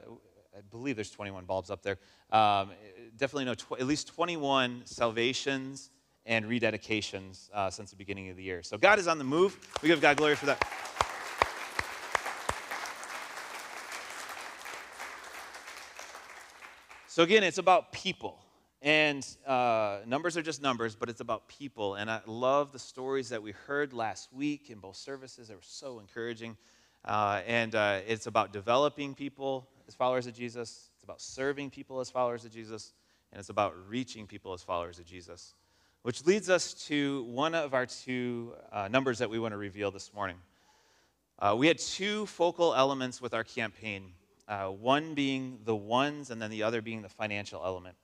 I 0.56 0.62
believe 0.72 0.96
there's 0.96 1.12
21 1.12 1.46
bulbs 1.46 1.70
up 1.70 1.82
there. 1.82 1.98
Um, 2.32 2.72
definitely 3.18 3.46
know 3.46 3.56
tw- 3.56 3.80
at 3.80 3.88
least 3.88 4.08
21 4.08 4.82
salvations 4.86 5.90
and 6.26 6.46
rededications 6.46 7.50
uh, 7.54 7.70
since 7.70 7.92
the 7.92 7.96
beginning 7.96 8.30
of 8.30 8.38
the 8.38 8.44
year. 8.44 8.64
So 8.64 8.78
God 8.78 9.00
is 9.00 9.08
on 9.08 9.18
the 9.18 9.24
move. 9.24 9.58
We 9.82 9.88
give 9.88 10.02
God 10.02 10.18
glory 10.18 10.36
for 10.36 10.48
that. 10.48 10.68
So 17.08 17.24
again, 17.24 17.44
it's 17.44 17.60
about 17.60 17.92
people. 17.92 18.45
And 18.86 19.26
uh, 19.48 20.02
numbers 20.06 20.38
are 20.38 20.44
just 20.44 20.62
numbers, 20.62 20.96
but 20.96 21.10
it's 21.10 21.20
about 21.20 21.48
people. 21.48 21.96
And 21.96 22.08
I 22.08 22.22
love 22.28 22.72
the 22.72 22.78
stories 22.78 23.30
that 23.30 23.42
we 23.42 23.52
heard 23.52 23.94
last 23.94 24.32
week 24.32 24.70
in 24.70 24.78
both 24.78 24.96
services. 24.96 25.48
They 25.48 25.56
were 25.56 25.62
so 25.64 26.00
encouraging. 26.00 26.56
Uh, 27.04 27.42
and 27.48 27.74
uh, 27.74 28.02
it's 28.08 28.28
about 28.28 28.54
developing 28.54 29.16
people 29.16 29.68
as 29.88 29.96
followers 29.96 30.28
of 30.28 30.36
Jesus, 30.36 30.92
it's 30.94 31.04
about 31.04 31.20
serving 31.20 31.72
people 31.72 32.00
as 32.00 32.12
followers 32.12 32.46
of 32.46 32.52
Jesus, 32.52 32.94
and 33.32 33.40
it's 33.40 33.50
about 33.50 33.74
reaching 33.88 34.28
people 34.28 34.54
as 34.54 34.62
followers 34.62 35.00
of 35.00 35.06
Jesus. 35.06 35.56
Which 36.04 36.24
leads 36.28 36.52
us 36.52 36.76
to 36.88 37.24
one 37.24 37.56
of 37.56 37.74
our 37.74 37.88
two 37.88 38.54
uh, 38.72 38.88
numbers 38.88 39.18
that 39.18 39.32
we 39.32 39.40
want 39.40 39.54
to 39.54 39.58
reveal 39.58 39.90
this 39.90 40.14
morning. 40.14 40.38
Uh, 41.40 41.56
we 41.58 41.66
had 41.66 41.80
two 41.80 42.28
focal 42.28 42.76
elements 42.76 43.20
with 43.20 43.34
our 43.34 43.44
campaign 43.44 44.12
uh, 44.48 44.68
one 44.68 45.16
being 45.16 45.58
the 45.64 45.76
ones, 45.76 46.30
and 46.30 46.40
then 46.40 46.52
the 46.52 46.62
other 46.62 46.80
being 46.80 47.02
the 47.02 47.10
financial 47.10 47.64
element. 47.66 47.96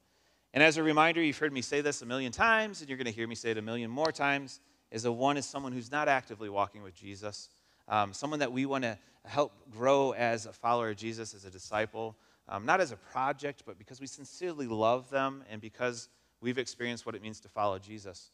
And 0.53 0.61
as 0.61 0.77
a 0.77 0.83
reminder, 0.83 1.23
you've 1.23 1.37
heard 1.37 1.53
me 1.53 1.61
say 1.61 1.81
this 1.81 2.01
a 2.01 2.05
million 2.05 2.31
times, 2.31 2.81
and 2.81 2.89
you're 2.89 2.97
going 2.97 3.05
to 3.05 3.11
hear 3.11 3.27
me 3.27 3.35
say 3.35 3.51
it 3.51 3.57
a 3.57 3.61
million 3.61 3.89
more 3.89 4.11
times, 4.11 4.59
is 4.91 5.05
a 5.05 5.11
one 5.11 5.37
is 5.37 5.45
someone 5.45 5.71
who's 5.71 5.91
not 5.91 6.09
actively 6.09 6.49
walking 6.49 6.83
with 6.83 6.93
Jesus, 6.93 7.49
um, 7.87 8.13
someone 8.13 8.39
that 8.39 8.51
we 8.51 8.65
want 8.65 8.83
to 8.83 8.97
help 9.25 9.53
grow 9.71 10.11
as 10.11 10.45
a 10.45 10.51
follower 10.51 10.89
of 10.89 10.97
Jesus, 10.97 11.33
as 11.33 11.45
a 11.45 11.49
disciple, 11.49 12.17
um, 12.49 12.65
not 12.65 12.81
as 12.81 12.91
a 12.91 12.97
project, 12.97 13.63
but 13.65 13.77
because 13.77 14.01
we 14.01 14.07
sincerely 14.07 14.67
love 14.67 15.09
them 15.09 15.43
and 15.49 15.61
because 15.61 16.09
we've 16.41 16.57
experienced 16.57 17.05
what 17.05 17.15
it 17.15 17.21
means 17.21 17.39
to 17.39 17.47
follow 17.47 17.79
Jesus. 17.79 18.31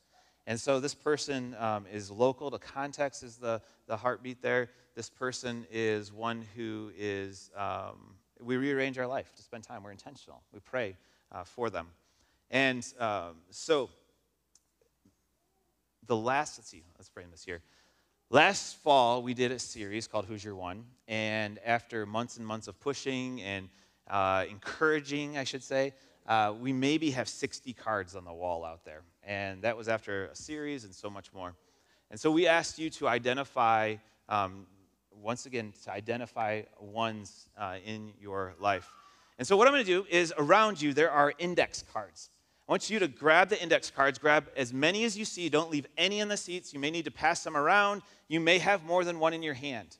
And 0.47 0.59
so 0.59 0.79
this 0.79 0.95
person 0.95 1.55
um, 1.59 1.85
is 1.91 2.09
local. 2.09 2.49
The 2.49 2.57
context 2.57 3.21
is 3.21 3.35
the, 3.35 3.61
the 3.85 3.97
heartbeat 3.97 4.41
there. 4.41 4.69
This 4.95 5.09
person 5.09 5.67
is 5.69 6.11
one 6.11 6.43
who 6.55 6.91
is, 6.97 7.51
um, 7.55 8.15
we 8.39 8.57
rearrange 8.57 8.97
our 8.97 9.07
life 9.07 9.35
to 9.35 9.43
spend 9.43 9.65
time. 9.65 9.83
We're 9.83 9.91
intentional. 9.91 10.41
We 10.53 10.61
pray 10.61 10.95
uh, 11.31 11.43
for 11.43 11.69
them. 11.69 11.87
And 12.49 12.85
um, 12.99 13.35
so 13.49 13.89
the 16.05 16.15
last, 16.15 16.57
let's 16.57 16.69
see, 16.69 16.83
let's 16.97 17.09
frame 17.09 17.27
this 17.31 17.43
here. 17.43 17.61
Last 18.29 18.77
fall, 18.77 19.21
we 19.21 19.33
did 19.33 19.51
a 19.51 19.59
series 19.59 20.07
called 20.07 20.25
Who's 20.25 20.43
Your 20.43 20.55
One? 20.55 20.83
And 21.07 21.59
after 21.65 22.05
months 22.05 22.37
and 22.37 22.45
months 22.45 22.67
of 22.67 22.79
pushing 22.79 23.41
and 23.41 23.69
uh, 24.09 24.45
encouraging, 24.49 25.37
I 25.37 25.43
should 25.43 25.63
say, 25.63 25.93
uh, 26.27 26.53
we 26.59 26.73
maybe 26.73 27.11
have 27.11 27.29
60 27.29 27.71
cards 27.73 28.15
on 28.15 28.25
the 28.25 28.33
wall 28.33 28.65
out 28.65 28.83
there. 28.83 29.01
And 29.23 29.61
that 29.61 29.77
was 29.77 29.87
after 29.87 30.25
a 30.25 30.35
series 30.35 30.83
and 30.83 30.93
so 30.93 31.09
much 31.09 31.33
more. 31.33 31.53
And 32.11 32.19
so 32.19 32.31
we 32.31 32.47
asked 32.47 32.79
you 32.79 32.89
to 32.91 33.07
identify, 33.07 33.95
um, 34.27 34.65
once 35.11 35.45
again, 35.45 35.73
to 35.83 35.91
identify 35.91 36.63
ones 36.79 37.49
uh, 37.57 37.77
in 37.85 38.11
your 38.19 38.55
life. 38.59 38.89
And 39.37 39.47
so 39.47 39.55
what 39.55 39.67
I'm 39.67 39.73
going 39.73 39.85
to 39.85 39.91
do 39.91 40.05
is 40.09 40.33
around 40.37 40.81
you, 40.81 40.93
there 40.93 41.11
are 41.11 41.33
index 41.37 41.83
cards. 41.93 42.29
I 42.67 42.73
want 42.73 42.89
you 42.89 42.99
to 42.99 43.07
grab 43.07 43.47
the 43.47 43.61
index 43.61 43.89
cards, 43.89 44.19
grab 44.19 44.49
as 44.57 44.73
many 44.73 45.05
as 45.05 45.17
you 45.17 45.23
see. 45.23 45.47
Don't 45.47 45.71
leave 45.71 45.87
any 45.97 46.19
in 46.19 46.27
the 46.27 46.35
seats. 46.35 46.73
You 46.73 46.81
may 46.81 46.91
need 46.91 47.05
to 47.05 47.11
pass 47.11 47.41
them 47.43 47.55
around. 47.55 48.01
You 48.27 48.41
may 48.41 48.57
have 48.57 48.83
more 48.83 49.05
than 49.05 49.19
one 49.19 49.33
in 49.33 49.41
your 49.41 49.53
hand. 49.53 49.95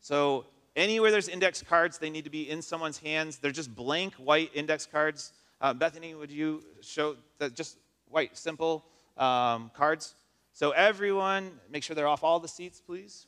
So, 0.00 0.44
anywhere 0.76 1.10
there's 1.10 1.28
index 1.28 1.62
cards, 1.62 1.96
they 1.96 2.10
need 2.10 2.24
to 2.24 2.30
be 2.30 2.50
in 2.50 2.60
someone's 2.60 2.98
hands. 2.98 3.38
They're 3.38 3.50
just 3.50 3.74
blank 3.74 4.12
white 4.14 4.50
index 4.52 4.84
cards. 4.84 5.32
Uh, 5.58 5.72
Bethany, 5.72 6.14
would 6.14 6.30
you 6.30 6.62
show 6.82 7.16
that 7.38 7.54
just 7.54 7.78
white, 8.10 8.36
simple 8.36 8.84
um, 9.16 9.70
cards? 9.74 10.14
So, 10.52 10.72
everyone, 10.72 11.50
make 11.70 11.82
sure 11.82 11.96
they're 11.96 12.06
off 12.06 12.22
all 12.22 12.40
the 12.40 12.48
seats, 12.48 12.78
please. 12.78 13.26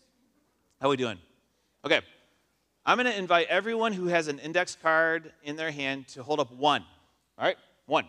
How 0.78 0.88
are 0.88 0.90
we 0.90 0.96
doing? 0.98 1.18
Okay. 1.86 2.02
I'm 2.84 2.96
going 2.96 3.10
to 3.10 3.18
invite 3.18 3.48
everyone 3.48 3.94
who 3.94 4.06
has 4.06 4.28
an 4.28 4.38
index 4.38 4.76
card 4.76 5.32
in 5.42 5.56
their 5.56 5.70
hand 5.70 6.08
to 6.08 6.22
hold 6.22 6.38
up 6.38 6.52
one. 6.52 6.84
All 7.38 7.46
right? 7.46 7.56
One. 7.86 8.04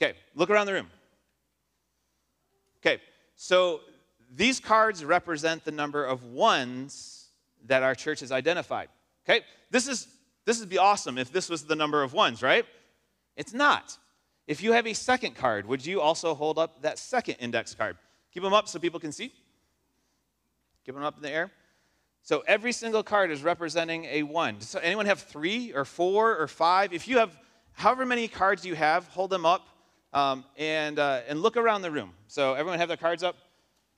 Okay, 0.00 0.16
look 0.34 0.50
around 0.50 0.66
the 0.66 0.72
room. 0.72 0.88
Okay, 2.78 3.00
so 3.36 3.80
these 4.34 4.58
cards 4.58 5.04
represent 5.04 5.64
the 5.64 5.70
number 5.70 6.04
of 6.04 6.24
ones 6.24 7.28
that 7.66 7.82
our 7.82 7.94
church 7.94 8.20
has 8.20 8.32
identified. 8.32 8.88
Okay, 9.24 9.44
this 9.70 9.86
is 9.86 10.08
this 10.44 10.58
would 10.58 10.68
be 10.68 10.78
awesome 10.78 11.18
if 11.18 11.32
this 11.32 11.48
was 11.48 11.64
the 11.64 11.76
number 11.76 12.02
of 12.02 12.12
ones, 12.12 12.42
right? 12.42 12.66
It's 13.36 13.52
not. 13.52 13.96
If 14.48 14.62
you 14.62 14.72
have 14.72 14.86
a 14.86 14.92
second 14.92 15.36
card, 15.36 15.66
would 15.66 15.86
you 15.86 16.00
also 16.00 16.34
hold 16.34 16.58
up 16.58 16.82
that 16.82 16.98
second 16.98 17.36
index 17.36 17.74
card? 17.74 17.96
Keep 18.32 18.42
them 18.42 18.52
up 18.52 18.66
so 18.68 18.78
people 18.78 18.98
can 18.98 19.12
see. 19.12 19.32
Keep 20.84 20.96
them 20.96 21.04
up 21.04 21.16
in 21.16 21.22
the 21.22 21.30
air. 21.30 21.52
So 22.22 22.42
every 22.46 22.72
single 22.72 23.02
card 23.02 23.30
is 23.30 23.42
representing 23.42 24.04
a 24.06 24.22
one. 24.24 24.60
So 24.60 24.78
anyone 24.80 25.06
have 25.06 25.20
three 25.20 25.72
or 25.72 25.84
four 25.84 26.36
or 26.36 26.48
five? 26.48 26.92
If 26.92 27.06
you 27.06 27.18
have 27.18 27.36
however 27.72 28.04
many 28.04 28.26
cards 28.28 28.64
you 28.64 28.74
have, 28.74 29.06
hold 29.08 29.30
them 29.30 29.46
up 29.46 29.68
um, 30.12 30.44
and, 30.56 30.98
uh, 30.98 31.20
and 31.28 31.40
look 31.40 31.56
around 31.56 31.82
the 31.82 31.90
room. 31.90 32.12
So, 32.26 32.54
everyone 32.54 32.78
have 32.78 32.88
their 32.88 32.96
cards 32.96 33.22
up? 33.22 33.36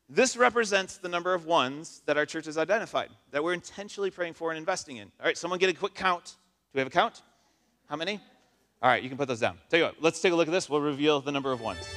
This 0.08 0.36
represents 0.36 0.98
the 0.98 1.08
number 1.08 1.32
of 1.32 1.46
ones 1.46 2.02
that 2.06 2.18
our 2.18 2.26
church 2.26 2.44
has 2.46 2.58
identified, 2.58 3.08
that 3.30 3.42
we're 3.42 3.54
intentionally 3.54 4.10
praying 4.10 4.34
for 4.34 4.50
and 4.50 4.58
investing 4.58 4.98
in. 4.98 5.10
All 5.18 5.26
right, 5.26 5.36
someone 5.36 5.58
get 5.58 5.70
a 5.70 5.74
quick 5.74 5.94
count. 5.94 6.24
Do 6.24 6.30
we 6.74 6.80
have 6.80 6.88
a 6.88 6.90
count? 6.90 7.22
How 7.88 7.96
many? 7.96 8.20
All 8.82 8.90
right, 8.90 9.02
you 9.02 9.08
can 9.08 9.16
put 9.16 9.28
those 9.28 9.40
down. 9.40 9.58
Tell 9.70 9.78
you 9.78 9.86
what, 9.86 9.94
let's 10.00 10.20
take 10.20 10.32
a 10.32 10.36
look 10.36 10.46
at 10.46 10.52
this. 10.52 10.68
We'll 10.68 10.82
reveal 10.82 11.20
the 11.20 11.32
number 11.32 11.52
of 11.52 11.60
ones. 11.62 11.88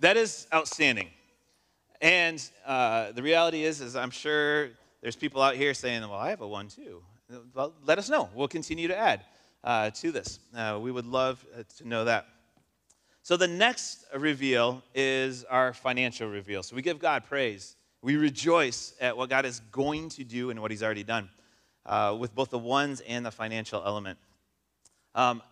That 0.00 0.16
is 0.16 0.46
outstanding. 0.52 1.08
And 2.00 2.42
uh, 2.66 3.12
the 3.12 3.22
reality 3.22 3.64
is, 3.64 3.80
is 3.80 3.94
I'm 3.96 4.10
sure 4.10 4.70
there's 5.02 5.16
people 5.16 5.40
out 5.42 5.54
here 5.54 5.74
saying, 5.74 6.02
well, 6.02 6.14
I 6.14 6.30
have 6.30 6.40
a 6.40 6.48
one 6.48 6.68
too. 6.68 7.02
Well, 7.54 7.72
let 7.84 7.98
us 7.98 8.08
know. 8.08 8.28
We'll 8.34 8.48
continue 8.48 8.88
to 8.88 8.96
add. 8.98 9.24
uh, 9.64 9.90
to 9.90 10.12
this. 10.12 10.38
Uh, 10.56 10.78
we 10.82 10.90
would 10.90 11.06
love 11.06 11.44
uh, 11.56 11.62
to 11.78 11.88
know 11.88 12.04
that. 12.04 12.26
So, 13.22 13.36
the 13.36 13.48
next 13.48 14.04
reveal 14.16 14.82
is 14.94 15.44
our 15.44 15.74
financial 15.74 16.28
reveal. 16.28 16.62
So, 16.62 16.74
we 16.74 16.82
give 16.82 16.98
God 16.98 17.24
praise. 17.24 17.76
We 18.02 18.16
rejoice 18.16 18.94
at 19.00 19.16
what 19.16 19.28
God 19.28 19.44
is 19.44 19.60
going 19.72 20.08
to 20.10 20.24
do 20.24 20.50
and 20.50 20.60
what 20.60 20.70
He's 20.70 20.82
already 20.82 21.04
done 21.04 21.28
uh, 21.84 22.16
with 22.18 22.34
both 22.34 22.50
the 22.50 22.58
ones 22.58 23.02
and 23.02 23.24
the 23.24 23.30
financial 23.30 23.82
element. 23.84 24.18
Um, 25.14 25.42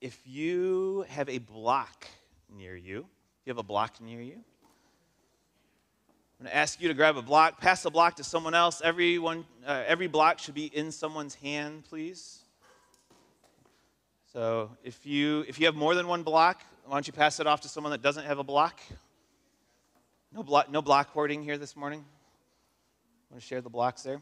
if 0.00 0.20
you 0.24 1.04
have 1.08 1.28
a 1.28 1.38
block 1.38 2.06
near 2.54 2.76
you, 2.76 3.06
you 3.44 3.50
have 3.50 3.58
a 3.58 3.62
block 3.62 4.00
near 4.00 4.20
you, 4.20 4.38
I'm 6.38 6.46
going 6.46 6.50
to 6.50 6.56
ask 6.56 6.80
you 6.80 6.88
to 6.88 6.94
grab 6.94 7.16
a 7.16 7.22
block, 7.22 7.60
pass 7.60 7.82
the 7.82 7.90
block 7.90 8.16
to 8.16 8.24
someone 8.24 8.54
else. 8.54 8.82
Everyone, 8.82 9.44
uh, 9.66 9.84
every 9.86 10.08
block 10.08 10.38
should 10.38 10.54
be 10.54 10.66
in 10.66 10.90
someone's 10.90 11.34
hand, 11.36 11.84
please. 11.88 12.40
So 14.32 14.70
if 14.82 15.06
you 15.06 15.44
if 15.46 15.60
you 15.60 15.66
have 15.66 15.76
more 15.76 15.94
than 15.94 16.08
one 16.08 16.24
block, 16.24 16.60
why 16.86 16.96
don't 16.96 17.06
you 17.06 17.12
pass 17.12 17.38
it 17.38 17.46
off 17.46 17.60
to 17.60 17.68
someone 17.68 17.92
that 17.92 18.02
doesn't 18.02 18.24
have 18.24 18.38
a 18.40 18.44
block? 18.44 18.80
No 20.32 20.42
block, 20.42 20.70
no 20.70 20.82
block 20.82 21.10
hoarding 21.10 21.42
here 21.42 21.56
this 21.56 21.76
morning. 21.76 22.04
Want 23.30 23.40
to 23.40 23.46
share 23.46 23.60
the 23.60 23.70
blocks 23.70 24.02
there? 24.02 24.20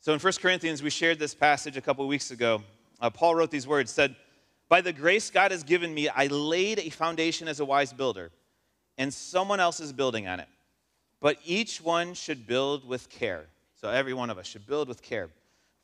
So 0.00 0.12
in 0.12 0.20
1 0.20 0.32
Corinthians, 0.34 0.82
we 0.82 0.90
shared 0.90 1.18
this 1.18 1.34
passage 1.34 1.78
a 1.78 1.80
couple 1.80 2.06
weeks 2.06 2.30
ago. 2.30 2.62
Uh, 3.00 3.08
Paul 3.08 3.34
wrote 3.34 3.50
these 3.50 3.66
words, 3.66 3.90
said, 3.90 4.14
By 4.74 4.80
the 4.80 4.92
grace 4.92 5.30
God 5.30 5.52
has 5.52 5.62
given 5.62 5.94
me, 5.94 6.08
I 6.08 6.26
laid 6.26 6.80
a 6.80 6.90
foundation 6.90 7.46
as 7.46 7.60
a 7.60 7.64
wise 7.64 7.92
builder, 7.92 8.32
and 8.98 9.14
someone 9.14 9.60
else 9.60 9.78
is 9.78 9.92
building 9.92 10.26
on 10.26 10.40
it. 10.40 10.48
But 11.20 11.38
each 11.44 11.80
one 11.80 12.12
should 12.14 12.44
build 12.44 12.84
with 12.84 13.08
care. 13.08 13.46
So 13.80 13.88
every 13.88 14.14
one 14.14 14.30
of 14.30 14.36
us 14.36 14.48
should 14.48 14.66
build 14.66 14.88
with 14.88 15.00
care. 15.00 15.30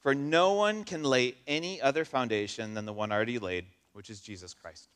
For 0.00 0.12
no 0.12 0.55
one 0.55 0.83
can 0.83 1.05
lay 1.05 1.37
any 1.46 1.81
other 1.81 2.05
foundation 2.05 2.74
than 2.74 2.85
the 2.85 2.92
one 2.92 3.12
already 3.12 3.38
laid, 3.38 3.66
which 3.92 4.11
is 4.11 4.20
Jesus 4.20 4.55
Christ. 4.55 4.88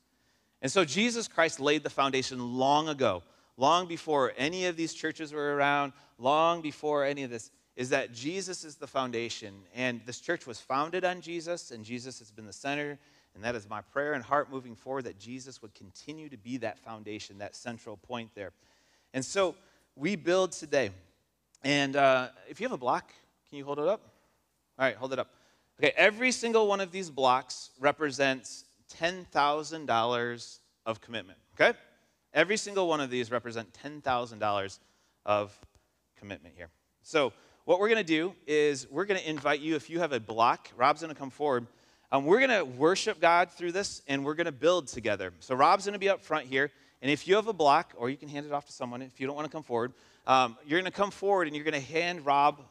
And 0.60 0.72
so 0.72 0.84
Jesus 0.84 1.28
Christ 1.28 1.60
laid 1.60 1.84
the 1.84 1.88
foundation 1.88 2.58
long 2.58 2.88
ago, 2.88 3.22
long 3.56 3.86
before 3.86 4.32
any 4.36 4.66
of 4.66 4.76
these 4.76 4.92
churches 4.92 5.32
were 5.32 5.54
around, 5.54 5.92
long 6.18 6.62
before 6.62 7.04
any 7.04 7.22
of 7.22 7.30
this 7.30 7.52
is 7.76 7.90
that 7.90 8.12
Jesus 8.12 8.64
is 8.64 8.74
the 8.74 8.88
foundation. 8.88 9.54
And 9.72 10.00
this 10.04 10.18
church 10.18 10.48
was 10.48 10.60
founded 10.60 11.04
on 11.04 11.20
Jesus, 11.20 11.70
and 11.70 11.84
Jesus 11.84 12.18
has 12.18 12.32
been 12.32 12.46
the 12.46 12.52
center. 12.52 12.98
And 13.34 13.42
that 13.42 13.54
is 13.54 13.68
my 13.68 13.80
prayer 13.80 14.12
and 14.12 14.22
heart 14.22 14.50
moving 14.50 14.76
forward 14.76 15.04
that 15.04 15.18
Jesus 15.18 15.60
would 15.60 15.74
continue 15.74 16.28
to 16.28 16.36
be 16.36 16.56
that 16.58 16.78
foundation, 16.78 17.38
that 17.38 17.56
central 17.56 17.96
point 17.96 18.30
there. 18.34 18.52
And 19.12 19.24
so 19.24 19.54
we 19.96 20.16
build 20.16 20.52
today. 20.52 20.90
And 21.62 21.96
uh, 21.96 22.28
if 22.48 22.60
you 22.60 22.64
have 22.64 22.72
a 22.72 22.78
block, 22.78 23.12
can 23.48 23.58
you 23.58 23.64
hold 23.64 23.78
it 23.78 23.88
up? 23.88 24.00
All 24.78 24.84
right, 24.84 24.96
hold 24.96 25.12
it 25.12 25.18
up. 25.18 25.30
Okay, 25.80 25.92
every 25.96 26.30
single 26.30 26.68
one 26.68 26.80
of 26.80 26.92
these 26.92 27.10
blocks 27.10 27.70
represents 27.80 28.64
$10,000 29.00 30.58
of 30.86 31.00
commitment. 31.00 31.38
Okay? 31.54 31.76
Every 32.32 32.56
single 32.56 32.88
one 32.88 33.00
of 33.00 33.10
these 33.10 33.30
represent 33.30 33.76
$10,000 33.84 34.78
of 35.26 35.58
commitment 36.18 36.54
here. 36.56 36.68
So 37.02 37.32
what 37.64 37.78
we're 37.78 37.88
going 37.88 37.98
to 37.98 38.04
do 38.04 38.34
is 38.46 38.88
we're 38.90 39.04
going 39.04 39.20
to 39.20 39.28
invite 39.28 39.60
you, 39.60 39.74
if 39.76 39.88
you 39.88 40.00
have 40.00 40.12
a 40.12 40.20
block, 40.20 40.70
Rob's 40.76 41.00
going 41.00 41.14
to 41.14 41.18
come 41.18 41.30
forward. 41.30 41.66
Um, 42.14 42.26
we're 42.26 42.38
going 42.38 42.56
to 42.56 42.64
worship 42.64 43.20
God 43.20 43.50
through 43.50 43.72
this 43.72 44.00
and 44.06 44.24
we're 44.24 44.34
going 44.34 44.46
to 44.46 44.52
build 44.52 44.86
together. 44.86 45.32
So 45.40 45.56
Rob's 45.56 45.84
going 45.84 45.94
to 45.94 45.98
be 45.98 46.08
up 46.08 46.22
front 46.22 46.46
here. 46.46 46.70
And 47.02 47.10
if 47.10 47.26
you 47.26 47.34
have 47.34 47.48
a 47.48 47.52
block, 47.52 47.92
or 47.96 48.08
you 48.08 48.16
can 48.16 48.28
hand 48.28 48.46
it 48.46 48.52
off 48.52 48.66
to 48.66 48.72
someone 48.72 49.02
if 49.02 49.20
you 49.20 49.26
don't 49.26 49.34
want 49.34 49.46
to 49.46 49.50
come 49.50 49.64
forward, 49.64 49.92
um, 50.28 50.56
you're 50.64 50.78
going 50.78 50.88
to 50.88 50.96
come 50.96 51.10
forward 51.10 51.48
and 51.48 51.56
you're 51.56 51.64
going 51.64 51.74
to 51.74 51.80
hand 51.80 52.24
Rob 52.24 52.62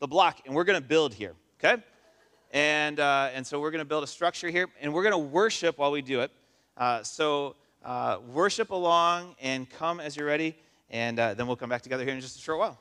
the 0.00 0.08
block 0.08 0.40
and 0.46 0.52
we're 0.52 0.64
going 0.64 0.82
to 0.82 0.84
build 0.84 1.14
here, 1.14 1.34
okay? 1.62 1.80
And, 2.50 2.98
uh, 2.98 3.30
and 3.32 3.46
so 3.46 3.60
we're 3.60 3.70
going 3.70 3.84
to 3.84 3.88
build 3.88 4.02
a 4.02 4.08
structure 4.08 4.48
here 4.48 4.66
and 4.80 4.92
we're 4.92 5.04
going 5.04 5.12
to 5.12 5.18
worship 5.18 5.78
while 5.78 5.92
we 5.92 6.02
do 6.02 6.22
it. 6.22 6.32
Uh, 6.76 7.04
so 7.04 7.54
uh, 7.84 8.18
worship 8.32 8.70
along 8.70 9.36
and 9.40 9.70
come 9.70 10.00
as 10.00 10.16
you're 10.16 10.26
ready, 10.26 10.56
and 10.90 11.20
uh, 11.20 11.34
then 11.34 11.46
we'll 11.46 11.54
come 11.54 11.70
back 11.70 11.82
together 11.82 12.02
here 12.02 12.14
in 12.14 12.20
just 12.20 12.36
a 12.36 12.40
short 12.40 12.58
while. 12.58 12.76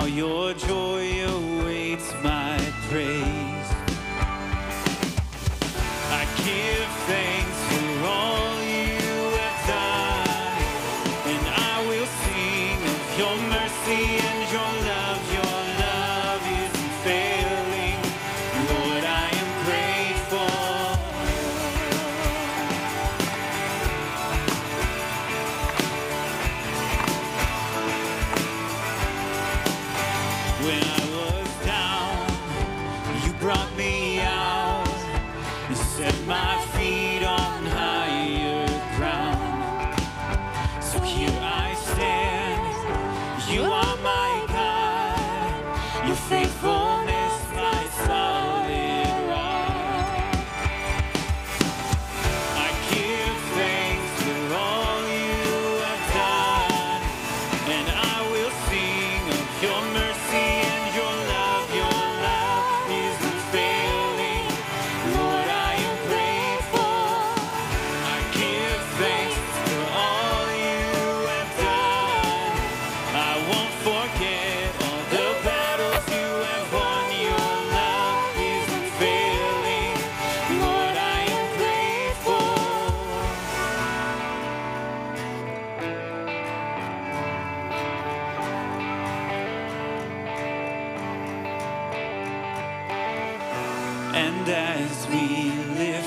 Now 0.00 0.06
your 0.06 0.54
joy 0.54 0.89
And 94.12 94.48
as 94.48 95.06
we 95.06 95.52
lift 95.78 95.99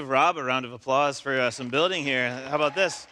give 0.00 0.08
Rob 0.08 0.38
a 0.38 0.42
round 0.42 0.64
of 0.64 0.72
applause 0.72 1.20
for 1.20 1.38
uh, 1.38 1.50
some 1.50 1.68
building 1.68 2.02
here. 2.02 2.30
How 2.48 2.56
about 2.56 2.74
this? 2.74 3.06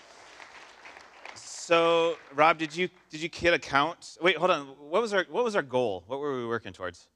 So, 1.34 2.16
Rob, 2.34 2.56
did 2.56 2.74
you 2.74 2.88
did 3.10 3.20
you 3.20 3.28
get 3.28 3.52
a 3.52 3.58
count? 3.58 4.16
Wait, 4.22 4.38
hold 4.38 4.50
on. 4.50 4.68
What 4.88 5.02
was 5.02 5.12
our 5.12 5.26
what 5.28 5.44
was 5.44 5.54
our 5.54 5.60
goal? 5.60 6.02
What 6.06 6.18
were 6.18 6.38
we 6.38 6.46
working 6.46 6.72
towards? 6.72 7.08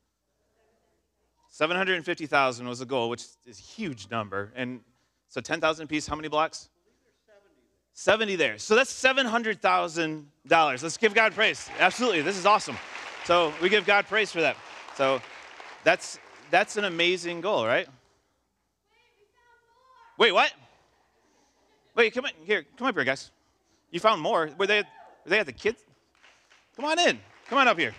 Seven 1.48 1.74
hundred 1.74 1.96
and 1.96 2.04
fifty 2.04 2.26
thousand 2.26 2.68
was 2.68 2.80
the 2.80 2.84
goal, 2.84 3.08
which 3.08 3.24
is 3.46 3.58
a 3.58 3.62
huge 3.62 4.10
number. 4.10 4.52
And 4.54 4.80
so, 5.28 5.40
ten 5.40 5.58
thousand 5.58 5.86
piece. 5.86 6.06
How 6.06 6.16
many 6.16 6.28
blocks? 6.28 6.68
70 7.94 8.36
there. 8.36 8.56
So 8.56 8.74
that's 8.74 8.90
$700,000. 8.90 10.24
Let's 10.82 10.96
give 10.96 11.12
God 11.12 11.34
praise. 11.34 11.68
Absolutely. 11.78 12.22
This 12.22 12.38
is 12.38 12.46
awesome. 12.46 12.76
So 13.26 13.52
we 13.60 13.68
give 13.68 13.84
God 13.84 14.06
praise 14.06 14.32
for 14.32 14.40
that. 14.40 14.56
So 14.96 15.20
that's 15.84 16.18
that's 16.50 16.78
an 16.78 16.84
amazing 16.84 17.42
goal, 17.42 17.66
right? 17.66 17.86
Wait, 20.22 20.30
what? 20.30 20.52
Wait, 21.96 22.14
come 22.14 22.26
in 22.26 22.30
here. 22.44 22.64
Come 22.76 22.86
up 22.86 22.94
here, 22.94 23.02
guys. 23.02 23.32
You 23.90 23.98
found 23.98 24.22
more. 24.22 24.50
Were 24.56 24.68
they 24.68 24.82
were 24.82 25.30
they 25.30 25.40
at 25.40 25.46
the 25.46 25.52
kids? 25.52 25.82
Come 26.76 26.84
on 26.84 26.96
in. 27.00 27.18
Come 27.48 27.58
on 27.58 27.66
up 27.66 27.76
here. 27.76 27.92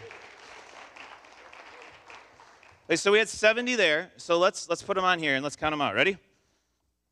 Okay, 2.85 2.95
so 2.95 3.11
we 3.11 3.17
had 3.17 3.27
70 3.27 3.75
there. 3.75 4.09
So 4.15 4.39
let's 4.39 4.69
let's 4.69 4.81
put 4.81 4.95
them 4.95 5.03
on 5.03 5.19
here 5.19 5.35
and 5.35 5.43
let's 5.43 5.57
count 5.57 5.73
them 5.73 5.81
out. 5.81 5.95
Ready? 5.95 6.17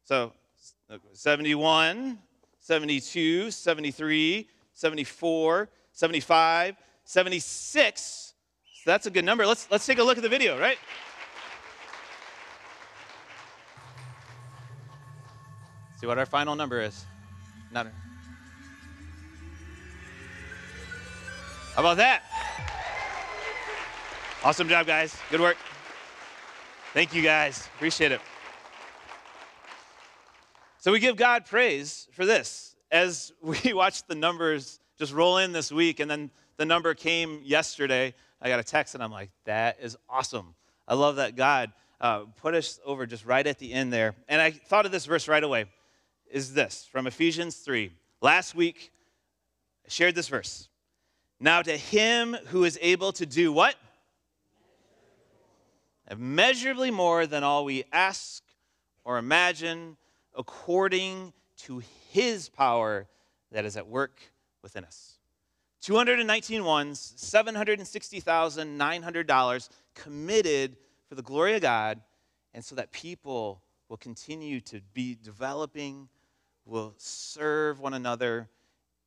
So 0.05 0.31
71, 1.11 2.17
72, 2.61 3.51
73, 3.51 4.47
74, 4.71 5.69
75, 5.91 6.75
76. 7.03 8.33
So 8.75 8.89
that's 8.89 9.07
a 9.07 9.11
good 9.11 9.25
number. 9.25 9.45
Let's 9.45 9.67
let's 9.69 9.85
take 9.85 9.99
a 9.99 10.03
look 10.03 10.15
at 10.15 10.23
the 10.23 10.29
video, 10.29 10.57
right? 10.57 10.77
See 16.01 16.07
what 16.07 16.17
our 16.17 16.25
final 16.25 16.55
number 16.55 16.81
is. 16.81 17.05
Not 17.71 17.85
How 21.75 21.81
about 21.81 21.97
that? 21.97 22.23
Awesome 24.43 24.67
job, 24.67 24.87
guys. 24.87 25.15
Good 25.29 25.41
work. 25.41 25.57
Thank 26.95 27.13
you, 27.13 27.21
guys. 27.21 27.69
Appreciate 27.75 28.11
it. 28.11 28.19
So 30.79 30.91
we 30.91 30.97
give 30.97 31.17
God 31.17 31.45
praise 31.45 32.07
for 32.13 32.25
this. 32.25 32.75
As 32.91 33.31
we 33.39 33.59
watched 33.73 34.07
the 34.07 34.15
numbers 34.15 34.79
just 34.97 35.13
roll 35.13 35.37
in 35.37 35.51
this 35.51 35.71
week, 35.71 35.99
and 35.99 36.09
then 36.09 36.31
the 36.57 36.65
number 36.65 36.95
came 36.95 37.41
yesterday, 37.43 38.15
I 38.41 38.49
got 38.49 38.59
a 38.59 38.63
text 38.63 38.95
and 38.95 39.03
I'm 39.03 39.11
like, 39.11 39.29
that 39.45 39.77
is 39.79 39.95
awesome. 40.09 40.55
I 40.87 40.95
love 40.95 41.17
that 41.17 41.35
God 41.35 41.71
uh, 41.99 42.21
put 42.37 42.55
us 42.55 42.79
over 42.83 43.05
just 43.05 43.23
right 43.23 43.45
at 43.45 43.59
the 43.59 43.71
end 43.71 43.93
there. 43.93 44.15
And 44.27 44.41
I 44.41 44.49
thought 44.49 44.87
of 44.87 44.91
this 44.91 45.05
verse 45.05 45.27
right 45.27 45.43
away 45.43 45.67
is 46.31 46.53
this 46.53 46.87
from 46.91 47.07
Ephesians 47.07 47.57
3. 47.57 47.91
Last 48.21 48.55
week, 48.55 48.91
I 49.85 49.89
shared 49.89 50.15
this 50.15 50.27
verse. 50.27 50.69
Now 51.39 51.61
to 51.61 51.75
him 51.75 52.35
who 52.47 52.63
is 52.63 52.77
able 52.81 53.11
to 53.13 53.25
do 53.25 53.51
what? 53.51 53.75
Immeasurably 56.09 56.91
more 56.91 57.25
than 57.25 57.43
all 57.43 57.65
we 57.65 57.83
ask 57.91 58.43
or 59.03 59.17
imagine, 59.17 59.97
according 60.37 61.33
to 61.57 61.81
his 62.09 62.49
power 62.49 63.07
that 63.51 63.65
is 63.65 63.77
at 63.77 63.87
work 63.87 64.21
within 64.61 64.85
us. 64.85 65.17
219 65.81 66.63
ones, 66.63 67.15
$760,900 67.17 69.69
committed 69.95 70.77
for 71.09 71.15
the 71.15 71.23
glory 71.23 71.55
of 71.55 71.61
God, 71.61 71.99
and 72.53 72.63
so 72.63 72.75
that 72.75 72.91
people 72.91 73.63
will 73.89 73.97
continue 73.97 74.61
to 74.61 74.79
be 74.93 75.17
developing, 75.21 76.07
will 76.65 76.93
serve 76.97 77.79
one 77.79 77.93
another, 77.93 78.49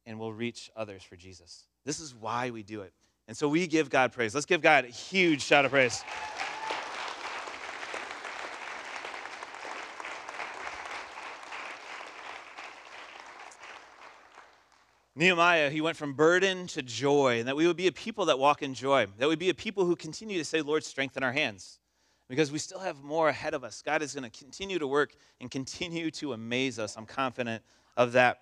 and 0.07 0.19
will 0.19 0.33
reach 0.33 0.71
others 0.77 1.03
for 1.03 1.17
Jesus. 1.17 1.65
This 1.85 2.01
is 2.01 2.15
why 2.15 2.51
we 2.51 2.63
do 2.63 2.83
it. 2.83 2.93
And 3.27 3.37
so 3.37 3.49
we 3.49 3.67
give 3.67 3.89
God 3.89 4.13
praise. 4.13 4.35
Let's 4.35 4.47
give 4.47 4.61
God 4.61 4.85
a 4.85 4.89
huge 4.89 5.43
shout 5.43 5.65
of 5.65 5.71
praise. 5.71 6.05
Nehemiah, 15.17 15.71
he 15.71 15.81
went 15.81 15.97
from 15.97 16.15
burden 16.15 16.67
to 16.67 16.83
joy, 16.83 17.39
and 17.39 17.47
that 17.47 17.55
we 17.55 17.69
would 17.69 17.77
be 17.77 17.87
a 17.87 17.93
people 17.93 18.27
that 18.27 18.39
walk 18.39 18.63
in 18.63 18.75
joy, 18.75 19.07
that 19.19 19.27
we 19.27 19.29
would 19.29 19.39
be 19.39 19.49
a 19.49 19.55
people 19.55 19.85
who 19.85 19.95
continue 19.95 20.39
to 20.39 20.45
say, 20.45 20.61
Lord, 20.61 20.83
strengthen 20.83 21.23
our 21.23 21.33
hands, 21.33 21.79
because 22.29 22.51
we 22.51 22.59
still 22.59 22.79
have 22.79 23.03
more 23.03 23.29
ahead 23.29 23.55
of 23.55 23.65
us. 23.65 23.83
God 23.83 24.03
is 24.03 24.15
going 24.15 24.29
to 24.29 24.39
continue 24.39 24.79
to 24.79 24.87
work 24.87 25.15
and 25.41 25.51
continue 25.51 26.11
to 26.13 26.33
amaze 26.33 26.79
us. 26.79 26.97
I'm 26.97 27.07
confident 27.07 27.63
of 27.97 28.13
that. 28.13 28.41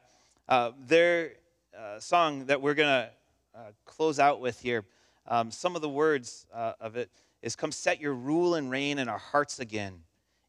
Uh, 0.49 0.73
their 0.79 1.33
uh, 1.79 1.99
song 1.99 2.47
that 2.47 2.61
we're 2.61 2.75
going 2.75 2.89
to 2.89 3.11
uh, 3.55 3.61
close 3.85 4.19
out 4.19 4.41
with 4.41 4.61
here, 4.61 4.85
um, 5.27 5.51
some 5.51 5.77
of 5.77 5.83
the 5.83 5.89
words 5.89 6.47
uh, 6.53 6.73
of 6.81 6.97
it 6.97 7.11
is 7.43 7.57
Come 7.57 7.73
set 7.73 8.01
your 8.01 8.15
rule 8.15 8.55
and 8.55 8.71
reign 8.71 8.99
in 8.99 9.09
our 9.09 9.19
hearts 9.19 9.59
again. 9.59 10.01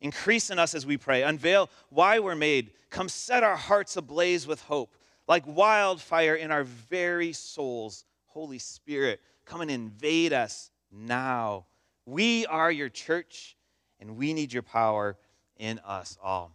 Increase 0.02 0.50
in 0.50 0.60
us 0.60 0.76
as 0.76 0.86
we 0.86 0.98
pray. 0.98 1.24
Unveil 1.24 1.69
why 1.89 2.19
we're 2.19 2.36
made. 2.36 2.72
Come 2.89 3.10
set 3.10 3.43
our 3.43 3.56
hearts 3.56 3.98
ablaze 3.98 4.46
with 4.46 4.62
hope 4.63 4.96
like 5.28 5.43
wildfire 5.48 6.36
in 6.36 6.52
our 6.52 6.63
very 6.63 7.34
souls. 7.34 8.06
Holy 8.26 8.60
Spirit, 8.60 9.21
come 9.46 9.62
and 9.62 9.71
invade 9.71 10.34
us 10.34 10.71
now. 10.92 11.65
We 12.06 12.45
are 12.47 12.69
your 12.69 12.89
church, 12.89 13.56
and 13.99 14.17
we 14.17 14.33
need 14.33 14.51
your 14.51 14.63
power 14.63 15.17
in 15.58 15.79
us 15.79 16.17
all. 16.21 16.51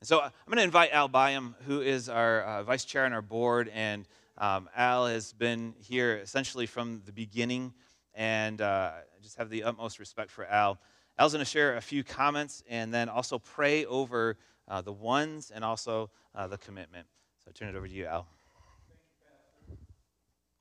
And 0.00 0.06
so 0.06 0.18
uh, 0.18 0.24
I'm 0.24 0.46
going 0.46 0.58
to 0.58 0.62
invite 0.62 0.92
Al 0.92 1.08
Byam, 1.08 1.56
who 1.66 1.80
is 1.80 2.08
our 2.08 2.42
uh, 2.42 2.62
vice 2.62 2.84
chair 2.84 3.04
on 3.04 3.12
our 3.12 3.22
board, 3.22 3.68
and 3.74 4.06
um, 4.38 4.68
Al 4.76 5.06
has 5.06 5.32
been 5.32 5.74
here 5.80 6.18
essentially 6.18 6.66
from 6.66 7.02
the 7.06 7.12
beginning, 7.12 7.74
and 8.14 8.60
uh, 8.60 8.92
I 8.94 9.22
just 9.22 9.36
have 9.36 9.50
the 9.50 9.64
utmost 9.64 9.98
respect 9.98 10.30
for 10.30 10.46
Al. 10.46 10.78
Al's 11.18 11.32
going 11.32 11.44
to 11.44 11.50
share 11.50 11.76
a 11.76 11.80
few 11.80 12.04
comments 12.04 12.62
and 12.68 12.94
then 12.94 13.08
also 13.08 13.38
pray 13.38 13.84
over 13.86 14.36
uh, 14.68 14.80
the 14.80 14.92
ones 14.92 15.50
and 15.52 15.64
also 15.64 16.10
uh, 16.34 16.46
the 16.46 16.58
commitment. 16.58 17.06
So 17.44 17.50
I 17.50 17.52
turn 17.52 17.68
it 17.68 17.76
over 17.76 17.88
to 17.88 17.92
you, 17.92 18.06
Al. 18.06 18.28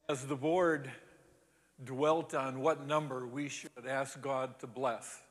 As 0.09 0.25
the 0.25 0.35
board 0.35 0.91
dwelt 1.83 2.33
on 2.33 2.59
what 2.59 2.85
number 2.85 3.25
we 3.25 3.49
should 3.49 3.71
ask 3.87 4.21
God 4.21 4.59
to 4.59 4.67
bless, 4.67 5.21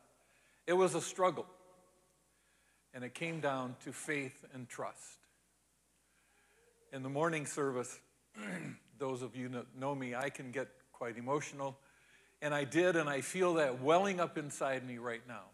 it 0.66 0.72
was 0.74 0.94
a 0.94 1.00
struggle. 1.00 1.46
And 2.94 3.04
it 3.04 3.14
came 3.14 3.40
down 3.40 3.76
to 3.84 3.92
faith 3.92 4.44
and 4.52 4.68
trust. 4.68 5.18
In 6.92 7.02
the 7.02 7.08
morning 7.08 7.46
service, 7.46 7.98
those 8.98 9.22
of 9.22 9.34
you 9.34 9.48
that 9.48 9.66
know 9.78 9.94
me, 9.94 10.14
I 10.14 10.28
can 10.28 10.50
get 10.50 10.68
quite 10.92 11.16
emotional. 11.16 11.78
And 12.42 12.54
I 12.54 12.64
did, 12.64 12.96
and 12.96 13.08
I 13.08 13.22
feel 13.22 13.54
that 13.54 13.80
welling 13.80 14.20
up 14.20 14.36
inside 14.36 14.86
me 14.86 14.98
right 14.98 15.22
now. 15.26 15.44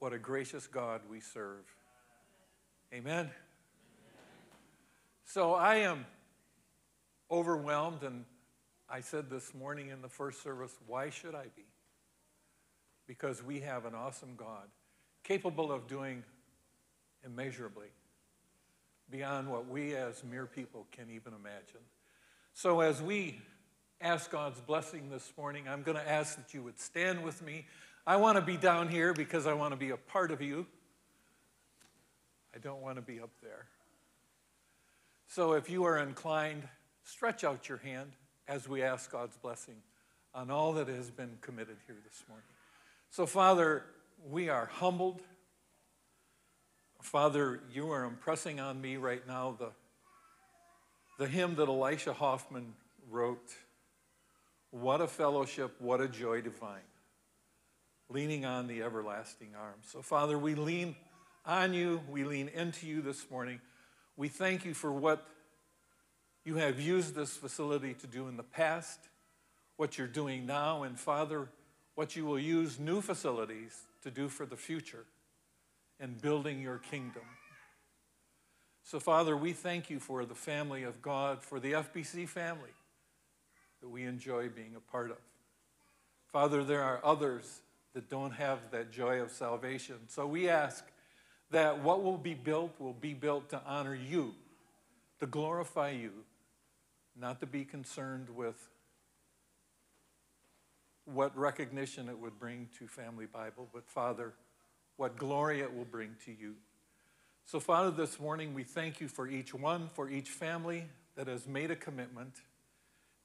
What 0.00 0.12
a 0.12 0.18
gracious 0.18 0.66
God 0.66 1.02
we 1.10 1.20
serve. 1.20 1.64
Amen. 2.92 3.30
So 5.24 5.54
I 5.54 5.76
am 5.76 6.06
overwhelmed, 7.30 8.02
and 8.02 8.24
I 8.90 9.00
said 9.00 9.28
this 9.28 9.54
morning 9.54 9.90
in 9.90 10.00
the 10.00 10.08
first 10.08 10.42
service, 10.42 10.74
why 10.86 11.10
should 11.10 11.34
I 11.34 11.44
be? 11.54 11.66
Because 13.06 13.42
we 13.42 13.60
have 13.60 13.84
an 13.84 13.94
awesome 13.94 14.34
God 14.36 14.68
capable 15.24 15.70
of 15.70 15.86
doing 15.86 16.24
immeasurably 17.24 17.88
beyond 19.10 19.50
what 19.50 19.68
we 19.68 19.94
as 19.94 20.24
mere 20.24 20.46
people 20.46 20.86
can 20.90 21.10
even 21.10 21.34
imagine. 21.34 21.84
So, 22.54 22.80
as 22.80 23.02
we 23.02 23.38
ask 24.00 24.30
God's 24.30 24.60
blessing 24.60 25.10
this 25.10 25.32
morning, 25.36 25.68
I'm 25.68 25.82
going 25.82 25.98
to 25.98 26.08
ask 26.08 26.36
that 26.36 26.54
you 26.54 26.62
would 26.62 26.80
stand 26.80 27.22
with 27.22 27.42
me. 27.42 27.66
I 28.06 28.16
want 28.16 28.36
to 28.36 28.42
be 28.42 28.56
down 28.56 28.88
here 28.88 29.12
because 29.12 29.46
I 29.46 29.52
want 29.52 29.72
to 29.72 29.76
be 29.76 29.90
a 29.90 29.96
part 29.98 30.30
of 30.30 30.40
you. 30.40 30.66
I 32.54 32.58
don't 32.58 32.80
want 32.80 32.96
to 32.96 33.02
be 33.02 33.20
up 33.20 33.30
there. 33.42 33.66
So, 35.26 35.52
if 35.52 35.68
you 35.68 35.84
are 35.84 35.98
inclined, 35.98 36.62
stretch 37.04 37.44
out 37.44 37.68
your 37.68 37.78
hand 37.78 38.12
as 38.48 38.66
we 38.66 38.82
ask 38.82 39.12
God's 39.12 39.36
blessing 39.36 39.76
on 40.34 40.50
all 40.50 40.72
that 40.72 40.88
has 40.88 41.10
been 41.10 41.36
committed 41.42 41.76
here 41.86 41.96
this 42.04 42.24
morning. 42.28 42.46
So, 43.10 43.26
Father, 43.26 43.84
we 44.26 44.48
are 44.48 44.66
humbled. 44.66 45.20
Father, 47.02 47.60
you 47.72 47.90
are 47.92 48.04
impressing 48.04 48.58
on 48.58 48.80
me 48.80 48.96
right 48.96 49.26
now 49.28 49.56
the, 49.58 49.70
the 51.18 51.28
hymn 51.28 51.54
that 51.56 51.68
Elisha 51.68 52.12
Hoffman 52.12 52.72
wrote 53.10 53.54
What 54.70 55.00
a 55.00 55.06
fellowship, 55.06 55.74
what 55.78 56.00
a 56.00 56.08
joy 56.08 56.40
divine, 56.40 56.80
leaning 58.08 58.46
on 58.46 58.66
the 58.66 58.82
everlasting 58.82 59.50
arms. 59.58 59.86
So, 59.92 60.00
Father, 60.00 60.38
we 60.38 60.54
lean 60.54 60.96
on 61.44 61.74
you, 61.74 62.00
we 62.10 62.24
lean 62.24 62.48
into 62.48 62.86
you 62.86 63.02
this 63.02 63.30
morning. 63.30 63.60
We 64.16 64.28
thank 64.28 64.64
you 64.64 64.74
for 64.74 64.90
what 64.90 65.26
you 66.48 66.54
have 66.54 66.80
used 66.80 67.14
this 67.14 67.36
facility 67.36 67.92
to 67.92 68.06
do 68.06 68.26
in 68.26 68.38
the 68.38 68.42
past, 68.42 68.98
what 69.76 69.98
you're 69.98 70.06
doing 70.06 70.46
now, 70.46 70.82
and 70.82 70.98
Father, 70.98 71.46
what 71.94 72.16
you 72.16 72.24
will 72.24 72.38
use 72.38 72.80
new 72.80 73.02
facilities 73.02 73.82
to 74.02 74.10
do 74.10 74.30
for 74.30 74.46
the 74.46 74.56
future 74.56 75.04
in 76.00 76.14
building 76.14 76.62
your 76.62 76.78
kingdom. 76.78 77.24
So, 78.82 78.98
Father, 78.98 79.36
we 79.36 79.52
thank 79.52 79.90
you 79.90 80.00
for 80.00 80.24
the 80.24 80.34
family 80.34 80.84
of 80.84 81.02
God, 81.02 81.42
for 81.42 81.60
the 81.60 81.72
FBC 81.72 82.26
family 82.26 82.72
that 83.82 83.88
we 83.90 84.04
enjoy 84.04 84.48
being 84.48 84.74
a 84.74 84.90
part 84.90 85.10
of. 85.10 85.18
Father, 86.32 86.64
there 86.64 86.82
are 86.82 86.98
others 87.04 87.60
that 87.92 88.08
don't 88.08 88.32
have 88.32 88.70
that 88.70 88.90
joy 88.90 89.20
of 89.20 89.32
salvation. 89.32 89.96
So 90.06 90.26
we 90.26 90.48
ask 90.48 90.82
that 91.50 91.82
what 91.82 92.02
will 92.02 92.16
be 92.16 92.32
built 92.32 92.72
will 92.80 92.94
be 92.94 93.12
built 93.12 93.50
to 93.50 93.60
honor 93.66 93.94
you, 93.94 94.34
to 95.20 95.26
glorify 95.26 95.90
you, 95.90 96.12
not 97.20 97.40
to 97.40 97.46
be 97.46 97.64
concerned 97.64 98.28
with 98.30 98.68
what 101.04 101.36
recognition 101.36 102.08
it 102.08 102.18
would 102.18 102.38
bring 102.38 102.68
to 102.78 102.86
Family 102.86 103.26
Bible, 103.26 103.68
but 103.72 103.88
Father, 103.88 104.34
what 104.96 105.16
glory 105.16 105.60
it 105.60 105.74
will 105.74 105.84
bring 105.84 106.14
to 106.24 106.32
you. 106.32 106.54
So, 107.44 107.60
Father, 107.60 107.90
this 107.90 108.20
morning 108.20 108.52
we 108.52 108.62
thank 108.62 109.00
you 109.00 109.08
for 109.08 109.26
each 109.26 109.54
one, 109.54 109.88
for 109.94 110.10
each 110.10 110.28
family 110.28 110.84
that 111.16 111.26
has 111.26 111.46
made 111.46 111.70
a 111.70 111.76
commitment 111.76 112.34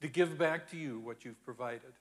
to 0.00 0.08
give 0.08 0.38
back 0.38 0.70
to 0.70 0.76
you 0.76 0.98
what 0.98 1.24
you've 1.24 1.44
provided. 1.44 1.92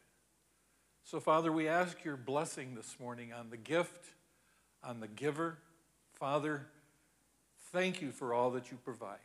So, 1.03 1.19
Father, 1.19 1.51
we 1.51 1.67
ask 1.67 2.03
your 2.05 2.15
blessing 2.15 2.75
this 2.75 2.95
morning 2.99 3.33
on 3.33 3.49
the 3.49 3.57
gift, 3.57 4.05
on 4.83 5.01
the 5.01 5.07
giver. 5.07 5.57
Father, 6.13 6.65
thank 7.73 8.01
you 8.01 8.11
for 8.11 8.33
all 8.33 8.51
that 8.51 8.71
you 8.71 8.77
provide. 8.77 9.17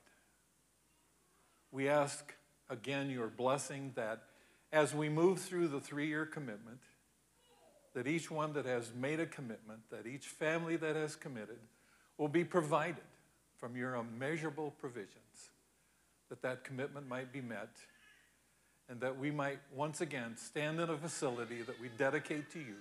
We 1.71 1.89
ask 1.89 2.35
again 2.71 3.11
your 3.11 3.29
blessing 3.29 3.93
that 3.95 4.23
as 4.73 4.95
we 4.95 5.09
move 5.09 5.41
through 5.41 5.69
the 5.69 5.81
three 5.81 6.07
year 6.07 6.27
commitment, 6.27 6.81
that 7.95 8.07
each 8.07 8.31
one 8.31 8.53
that 8.53 8.67
has 8.67 8.93
made 8.95 9.21
a 9.21 9.27
commitment, 9.27 9.81
that 9.91 10.07
each 10.07 10.27
family 10.27 10.77
that 10.77 10.95
has 10.95 11.17
committed, 11.17 11.59
will 12.17 12.29
be 12.29 12.45
provided 12.45 12.97
from 13.57 13.77
your 13.77 13.95
immeasurable 13.95 14.73
provisions, 14.79 15.51
that 16.29 16.43
that 16.43 16.65
commitment 16.65 17.09
might 17.09 17.33
be 17.33 17.41
met, 17.41 17.71
and 18.89 19.01
that 19.01 19.19
we 19.19 19.31
might 19.31 19.59
once 19.75 20.01
again 20.01 20.37
stand 20.37 20.81
in 20.81 20.89
a 20.89 20.97
facility 20.97 21.63
that 21.63 21.81
we 21.81 21.89
dedicate 21.99 22.51
to 22.53 22.59
you 22.59 22.77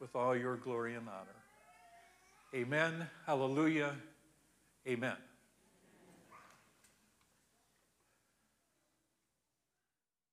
with 0.00 0.14
all 0.14 0.36
your 0.36 0.56
glory 0.56 0.94
and 0.94 1.08
honor. 1.08 2.62
Amen. 2.62 3.08
Hallelujah. 3.26 3.94
Amen. 4.86 5.16